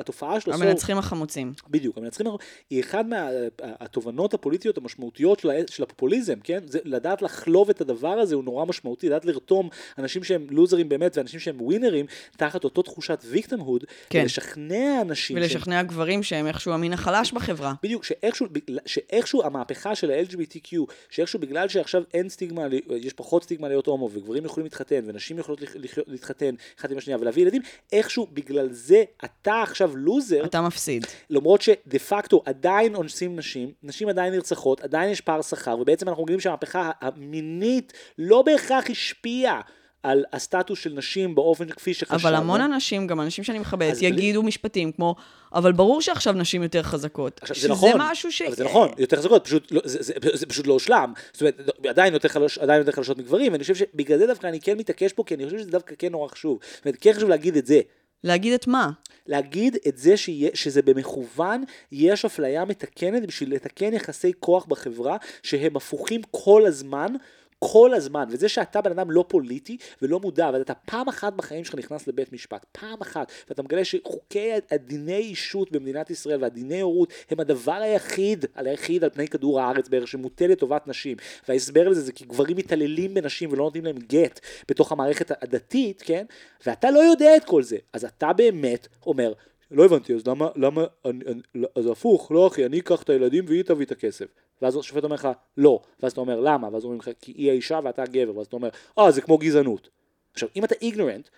[0.00, 1.52] התופעה של ה-sore המנצחים החמוצים.
[1.70, 2.26] בדיוק, המנצחים
[2.70, 5.40] היא אחת מהתובנות הפוליטיות המשמעותיות
[5.70, 6.58] של, הפופוליזם, כן?
[6.84, 11.40] לדעת לחלוב את הדבר הזה הוא נורא משמעותי, לדעת לרתום אנשים שהם לוזרים באמת ואנשים
[11.40, 12.06] שהם ווינרים
[12.36, 14.20] תחת אותו תחושת victimhood, כן.
[14.22, 17.74] ולשכנע אנשים ולשכנע גברים שהם איכשהו המין החלש בחברה.
[17.82, 18.46] בדיוק, שאיכשהו,
[18.86, 20.76] שאיכשהו המהפכה של ה-LGBTQ,
[21.10, 22.62] שאיכשהו בגלל שעכשיו אין סטיגמה,
[22.96, 26.98] יש פחות סטיגמה להיות הומו, וגברים יכולים להתחתן, ונשים יכולות לח- לחיות- להתחתן אחת עם
[26.98, 31.06] השנייה ולהביא ילדים, איכשהו בגלל זה אתה עכשיו לוזר, אתה מפסיד.
[31.30, 36.22] למרות שדה פקטו עדיין אונסים נשים, נשים עדיין נרצחות, עדיין יש פער שכר, ובעצם אנחנו
[36.22, 39.60] מגלים שהמהפכה המינית לא בהכרח השפיעה
[40.02, 42.18] על הסטטוס של נשים באופן כפי שחשבנו.
[42.20, 45.14] אבל המון אנשים, גם אנשים שאני מכבדת, אז בלי- יגידו משפטים כמו,
[45.54, 47.40] אבל ברור שעכשיו נשים יותר חזקות.
[47.42, 48.42] עכשיו, זה שזה נכון, משהו ש...
[48.42, 51.12] אבל זה נכון, יותר חזקות, פשוט לא, זה, זה, זה פשוט לא הושלם.
[51.32, 54.60] זאת אומרת, עדיין יותר, חלש, עדיין יותר חלשות מגברים, ואני חושב שבגלל זה דווקא אני
[54.60, 56.58] כן מתעקש פה, כי אני חושב שזה דווקא כן נורא חשוב.
[56.76, 57.80] זאת אומרת, כן חשוב להגיד את זה.
[58.24, 58.90] להגיד את מה?
[59.26, 65.76] להגיד את זה שיה, שזה במכוון, יש אפליה מתקנת בשביל לתקן יחסי כוח בחברה, שהם
[65.76, 67.14] הפוכים כל הזמן.
[67.58, 71.74] כל הזמן, וזה שאתה בן אדם לא פוליטי ולא מודע, ואתה פעם אחת בחיים שלך
[71.74, 77.40] נכנס לבית משפט, פעם אחת, ואתה מגלה שחוקי הדיני אישות במדינת ישראל והדיני הורות הם
[77.40, 81.16] הדבר היחיד, היחיד על פני כדור הארץ בערך שמוטה לטובת נשים,
[81.48, 86.24] וההסבר לזה זה כי גברים מתעללים בנשים ולא נותנים להם גט בתוך המערכת הדתית, כן?
[86.66, 89.32] ואתה לא יודע את כל זה, אז אתה באמת אומר,
[89.70, 93.44] לא הבנתי, אז למה, למה, אני, אני, אז הפוך, לא אחי, אני אקח את הילדים
[93.48, 94.26] והיא תביא את הכסף.
[94.62, 95.80] ואז השופט אומר לך, לא.
[96.02, 96.68] ואז אתה אומר, למה?
[96.72, 98.36] ואז אומרים לך, כי היא האישה ואתה הגבר.
[98.36, 99.88] ואז אתה אומר, אה, זה כמו גזענות.
[100.32, 101.28] עכשיו, אם אתה איגנורנט,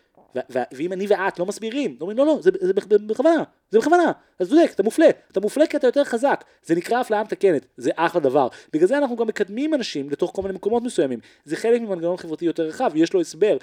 [0.73, 4.13] ואם אני ואת לא מסבירים, אומרים, לא, לא, זה, זה בכ- בכוונה, זה בכוונה.
[4.39, 5.09] אז צודק, אתה מופלה.
[5.33, 6.45] אתה מופלה כי אתה יותר חזק.
[6.63, 8.49] זה נקרא אפליה מתקנת, זה אחלה דבר.
[8.73, 11.19] בגלל זה אנחנו גם מקדמים אנשים לתוך כל מיני מקומות מסוימים.
[11.45, 13.57] זה חלק ממנגנון חברתי יותר רחב, יש לו הסבר.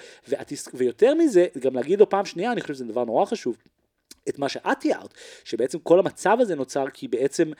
[0.74, 3.56] ויותר מזה, גם להגיד לו פעם שנייה, אני חושב שזה דבר נורא חשוב.
[4.28, 5.14] את מה שאת תיארת,
[5.44, 7.52] שבעצם כל המצב הזה נוצר כי בעצם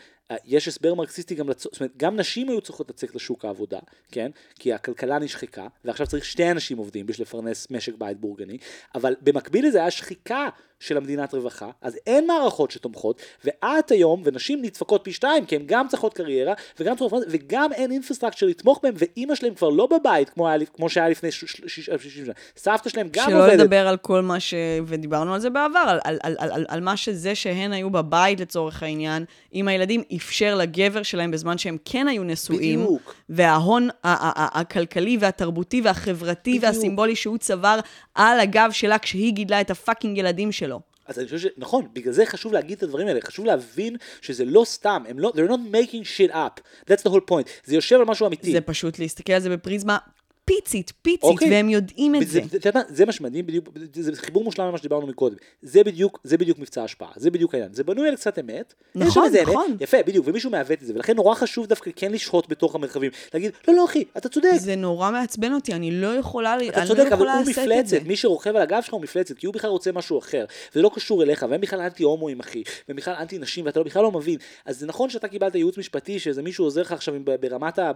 [0.45, 1.63] יש הסבר מרקסיסטי גם, לצ...
[1.63, 3.79] זאת אומרת, גם נשים היו צריכות לצאת לשוק העבודה,
[4.13, 4.31] כן?
[4.59, 8.59] כי הכלכלה נשחקה, ועכשיו צריך שתי אנשים עובדים בשביל לפרנס משק בית בורגני,
[8.95, 10.49] אבל במקביל לזה היה שחיקה
[10.81, 15.63] של המדינת רווחה, אז אין מערכות שתומכות, ואת היום, ונשים נדפקות פי שתיים, כי הן
[15.67, 19.87] גם צריכות קריירה, וגם צריכות לפרנס, וגם אין infrastructure לתמוך בהם, ואימא שלהם כבר לא
[19.87, 22.35] בבית, כמו, היה, כמו שהיה לפני ש- ש- ש- 60 שנה.
[22.57, 23.61] סבתא שלהם גם שלא עובדת.
[23.61, 24.55] לדבר על כל מה ש...
[24.87, 28.83] ודיברנו על זה בעבר, על, על, על, על, על מה שזה שהן היו בבית לצורך
[28.83, 32.81] העניין, עם הילדים, אפשר לגבר שלהם בזמן שהם כן היו נשואים.
[32.81, 33.15] בדיוק.
[33.29, 36.65] וההון הכלכלי והתרבותי והחברתי בדיוק.
[36.65, 37.81] והסימבולי שהוא צבר
[38.15, 40.81] על הגב שלה כשהיא גידלה את ה fucking ילדים שלו.
[41.07, 44.63] אז אני חושב שנכון, בגלל זה חשוב להגיד את הדברים האלה, חשוב להבין שזה לא
[44.65, 46.61] סתם, הם לא, they're not making shit up,
[46.91, 48.53] that's the whole point, זה יושב על משהו אמיתי.
[48.53, 49.99] זה פשוט להסתכל על זה בפריזמה
[50.49, 51.51] פיצית, פיצית, אוקיי.
[51.51, 52.41] והם יודעים את זה.
[52.51, 55.37] זה, אתה מה, זה מה שמדהים בדיוק, זה, זה חיבור מושלם למה שדיברנו מקודם.
[55.63, 57.73] זה בדיוק, זה בדיוק מבצע ההשפעה, זה בדיוק העניין.
[57.75, 58.75] זה בנוי על קצת אמת.
[58.95, 59.77] נכון, איזה אמת, נכון.
[59.81, 63.11] יפה, בדיוק, ומישהו מעוות את זה, ולכן נורא חשוב דווקא כן לשהות בתוך המרחבים.
[63.35, 64.49] להגיד, לא, לא אחי, אתה צודק.
[64.57, 67.47] זה נורא מעצבן אותי, אני לא יכולה, אתה אני לא צודק, אבל יכולה הוא את
[67.47, 67.63] זה.
[67.63, 70.83] מפלצת, מי שרוכב על הגב שלך הוא מפלצת, כי הוא בכלל רוצה משהו אחר, זה
[70.83, 74.03] לא קשור אליך, והם בכלל אנטי הומואים אחי, והם בכלל אנטי נשים, ואתה לא- בכלל
[74.03, 74.39] לא מבין.
[74.65, 77.93] אז זה נכון שאתה קיבלת ייעוץ משפטי, שאיזה מישהו עוזר לך עכשיו ברמת ה...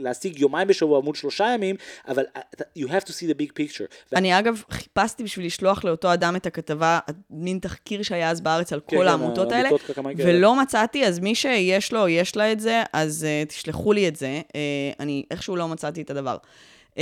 [0.00, 1.63] להשיג יומיים בשבוע מול שלושה ימים,
[2.08, 4.16] אבל אתה- you have to see the big picture.
[4.16, 6.98] אני אגב חיפשתי בשביל לשלוח לאותו אדם את הכתבה,
[7.30, 9.68] מין תחקיר שהיה אז בארץ על כן, כל כן, העמותות האלה.
[10.16, 14.16] ולא מצאתי, אז מי שיש לו, יש לה את זה, אז uh, תשלחו לי את
[14.16, 14.40] זה.
[14.48, 14.52] Uh,
[15.00, 16.36] אני איכשהו לא מצאתי את הדבר.
[16.94, 16.96] Uh,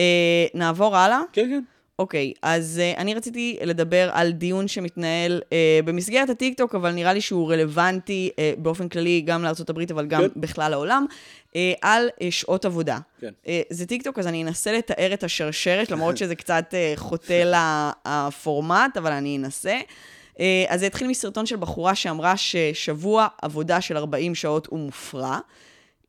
[0.54, 1.20] נעבור הלאה?
[1.32, 1.62] כן, כן.
[2.02, 5.52] אוקיי, אז uh, אני רציתי לדבר על דיון שמתנהל uh,
[5.84, 10.40] במסגרת הטיקטוק, אבל נראה לי שהוא רלוונטי uh, באופן כללי גם לארה"ב, אבל גם כן.
[10.40, 11.06] בכלל לעולם,
[11.50, 12.98] uh, על uh, שעות עבודה.
[13.20, 13.30] כן.
[13.44, 17.52] Uh, זה טיקטוק, אז אני אנסה לתאר את השרשרת, למרות שזה קצת uh, חוטא
[18.06, 19.80] לפורמט, אבל אני אנסה.
[20.34, 25.38] Uh, אז זה התחיל מסרטון של בחורה שאמרה ששבוע עבודה של 40 שעות הוא מופרע.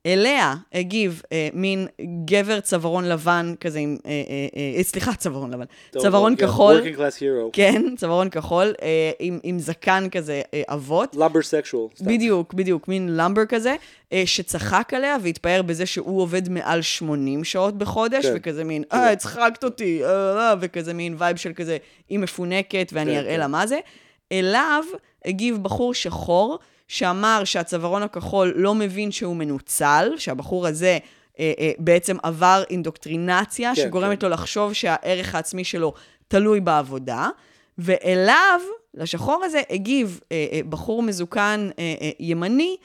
[0.05, 1.87] אליה הגיב אה, מין
[2.25, 5.65] גבר צווארון לבן כזה עם, אה, אה, אה, סליחה, צווארון לבן,
[5.97, 7.49] צווארון כחול, working class hero.
[7.53, 11.15] כן, צווארון כחול, אה, עם, עם זקן כזה אה, אבות.
[11.15, 11.95] lumbersexual.
[11.95, 12.05] סתם.
[12.05, 13.75] בדיוק, בדיוק, מין lumber כזה,
[14.13, 18.33] אה, שצחק עליה והתפאר בזה שהוא עובד מעל 80 שעות בחודש, כן.
[18.35, 21.77] וכזה מין, אה, הצחקת אותי, אה, אה, וכזה מין vibe של כזה,
[22.09, 23.39] היא מפונקת ואני כן, אראה כן.
[23.39, 23.79] לה מה זה.
[24.31, 24.83] אליו
[25.25, 30.97] הגיב בחור שחור, שאמר שהצווארון הכחול לא מבין שהוא מנוצל, שהבחור הזה
[31.39, 34.27] אה, אה, בעצם עבר אינדוקטרינציה, כן, שגורמת כן.
[34.27, 35.93] לו לחשוב שהערך העצמי שלו
[36.27, 37.29] תלוי בעבודה,
[37.77, 38.59] ואליו,
[38.93, 42.77] לשחור הזה, הגיב אה, אה, בחור מזוקן אה, אה, ימני,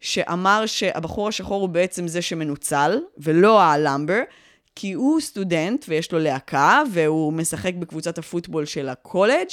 [0.00, 4.20] שאמר שהבחור השחור הוא בעצם זה שמנוצל, ולא הלמבר,
[4.74, 9.48] כי הוא סטודנט ויש לו להקה, והוא משחק בקבוצת הפוטבול של הקולג',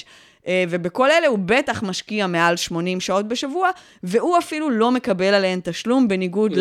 [0.70, 3.70] ובכל אלה הוא בטח משקיע מעל 80 שעות בשבוע,
[4.04, 6.52] והוא אפילו לא מקבל עליהן תשלום, בניגוד.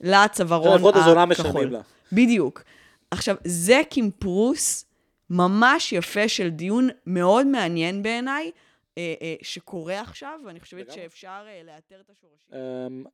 [0.00, 1.50] לצווארון חברות הזונה הכחול.
[1.50, 1.80] משלמים לה.
[2.12, 2.62] בדיוק.
[3.10, 4.84] עכשיו, זה קימפרוס
[5.30, 8.50] ממש יפה של דיון מאוד מעניין בעיניי,
[8.98, 10.92] אה, אה, שקורה עכשיו, ואני חושבת.
[10.92, 13.04] שאפשר אה, לאתר את השורשים.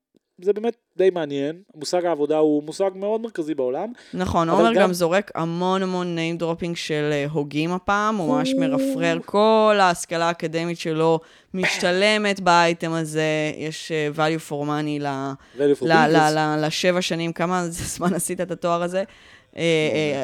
[0.42, 1.62] זה באמת די מעניין.
[1.74, 3.92] מושג העבודה הוא מושג מאוד מרכזי בעולם.
[4.14, 8.54] נכון, עומר גם- גם זורק המון המון name dropping של אה, הוגים הפעם, הוא ממש
[8.58, 11.20] מרפרר כל ההשכלה האקדמית שלו,
[11.54, 13.22] משתלמת באייטם הזה,
[13.56, 15.32] יש אה, value for money ל...
[16.66, 17.62] לשבע שנים, כמה
[17.94, 19.04] זמן עשית את התואר הזה?
[19.56, 19.62] אה,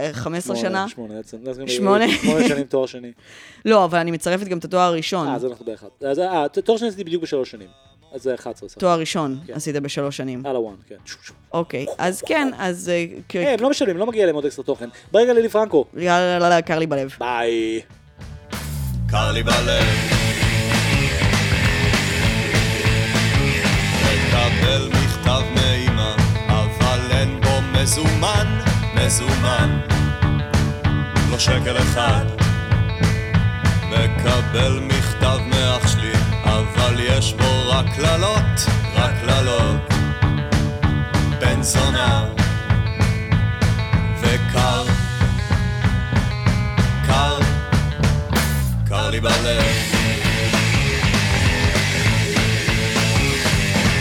[0.07, 0.89] אה, 15 שמונה, שנה?
[0.89, 1.37] שמונה, בעצם.
[1.53, 2.05] זה גם- שמונה?
[2.09, 3.13] שמונה שנים תואר שני.
[3.65, 5.29] לא, אבל אני מצרפת גם את התואר הראשון.
[5.29, 5.87] אה, אז אנחנו באחד.
[6.05, 7.69] אה, תואר שני עשיתי בדיוק בשלוש שנים.
[8.13, 8.79] אז זה 11 סך.
[8.79, 9.53] תואר ראשון כן.
[9.53, 10.47] עשית בשלוש שנים.
[10.47, 10.95] על הוואן, כן.
[11.53, 13.07] אוקיי, אז כן, אז אה,
[13.37, 14.89] אה, הם לא משלמים, לא מגיע להם עוד אקסטרה תוכן.
[15.13, 15.85] ברגע לילי פרנקו.
[15.97, 17.17] יאללה, קר לי בלב.
[17.19, 17.81] ביי.
[19.11, 19.85] קר לי בלב.
[24.05, 26.15] מקבל מכתב מאמא,
[26.49, 28.59] אבל אין בו מזומן,
[28.95, 29.81] מזומן.
[31.31, 32.25] לא שקל אחד.
[33.91, 36.13] מקבל מכתב מאח שלי,
[36.99, 39.95] אבל יש בו רק קללות, רק קללות.
[41.41, 42.25] בן זונה
[44.21, 44.83] וקר,
[47.07, 47.39] קר,
[48.89, 49.63] קר לי בלב.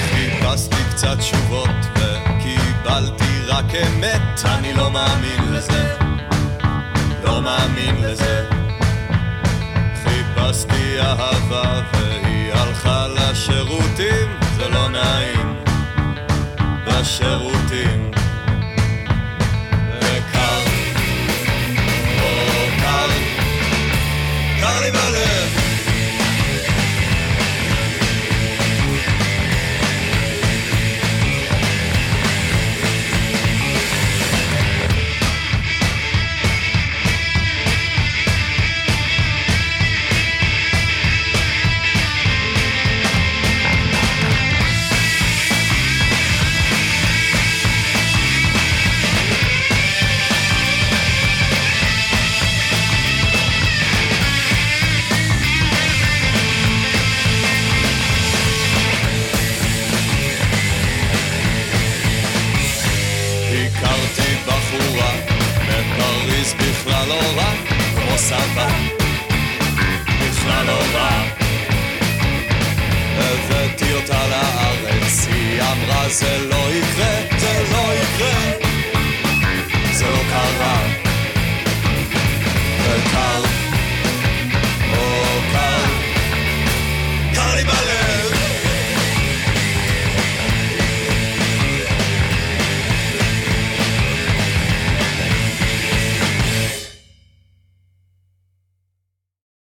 [0.10, 5.98] חיפשתי קצת תשובות וקיבלתי רק אמת, אני לא מאמין לזה,
[7.24, 8.46] לא מאמין לזה.
[10.04, 12.27] חיפשתי אהבה והיא
[12.68, 15.56] הלכה לשירותים, זה לא נעים,
[16.86, 18.12] בשירותים.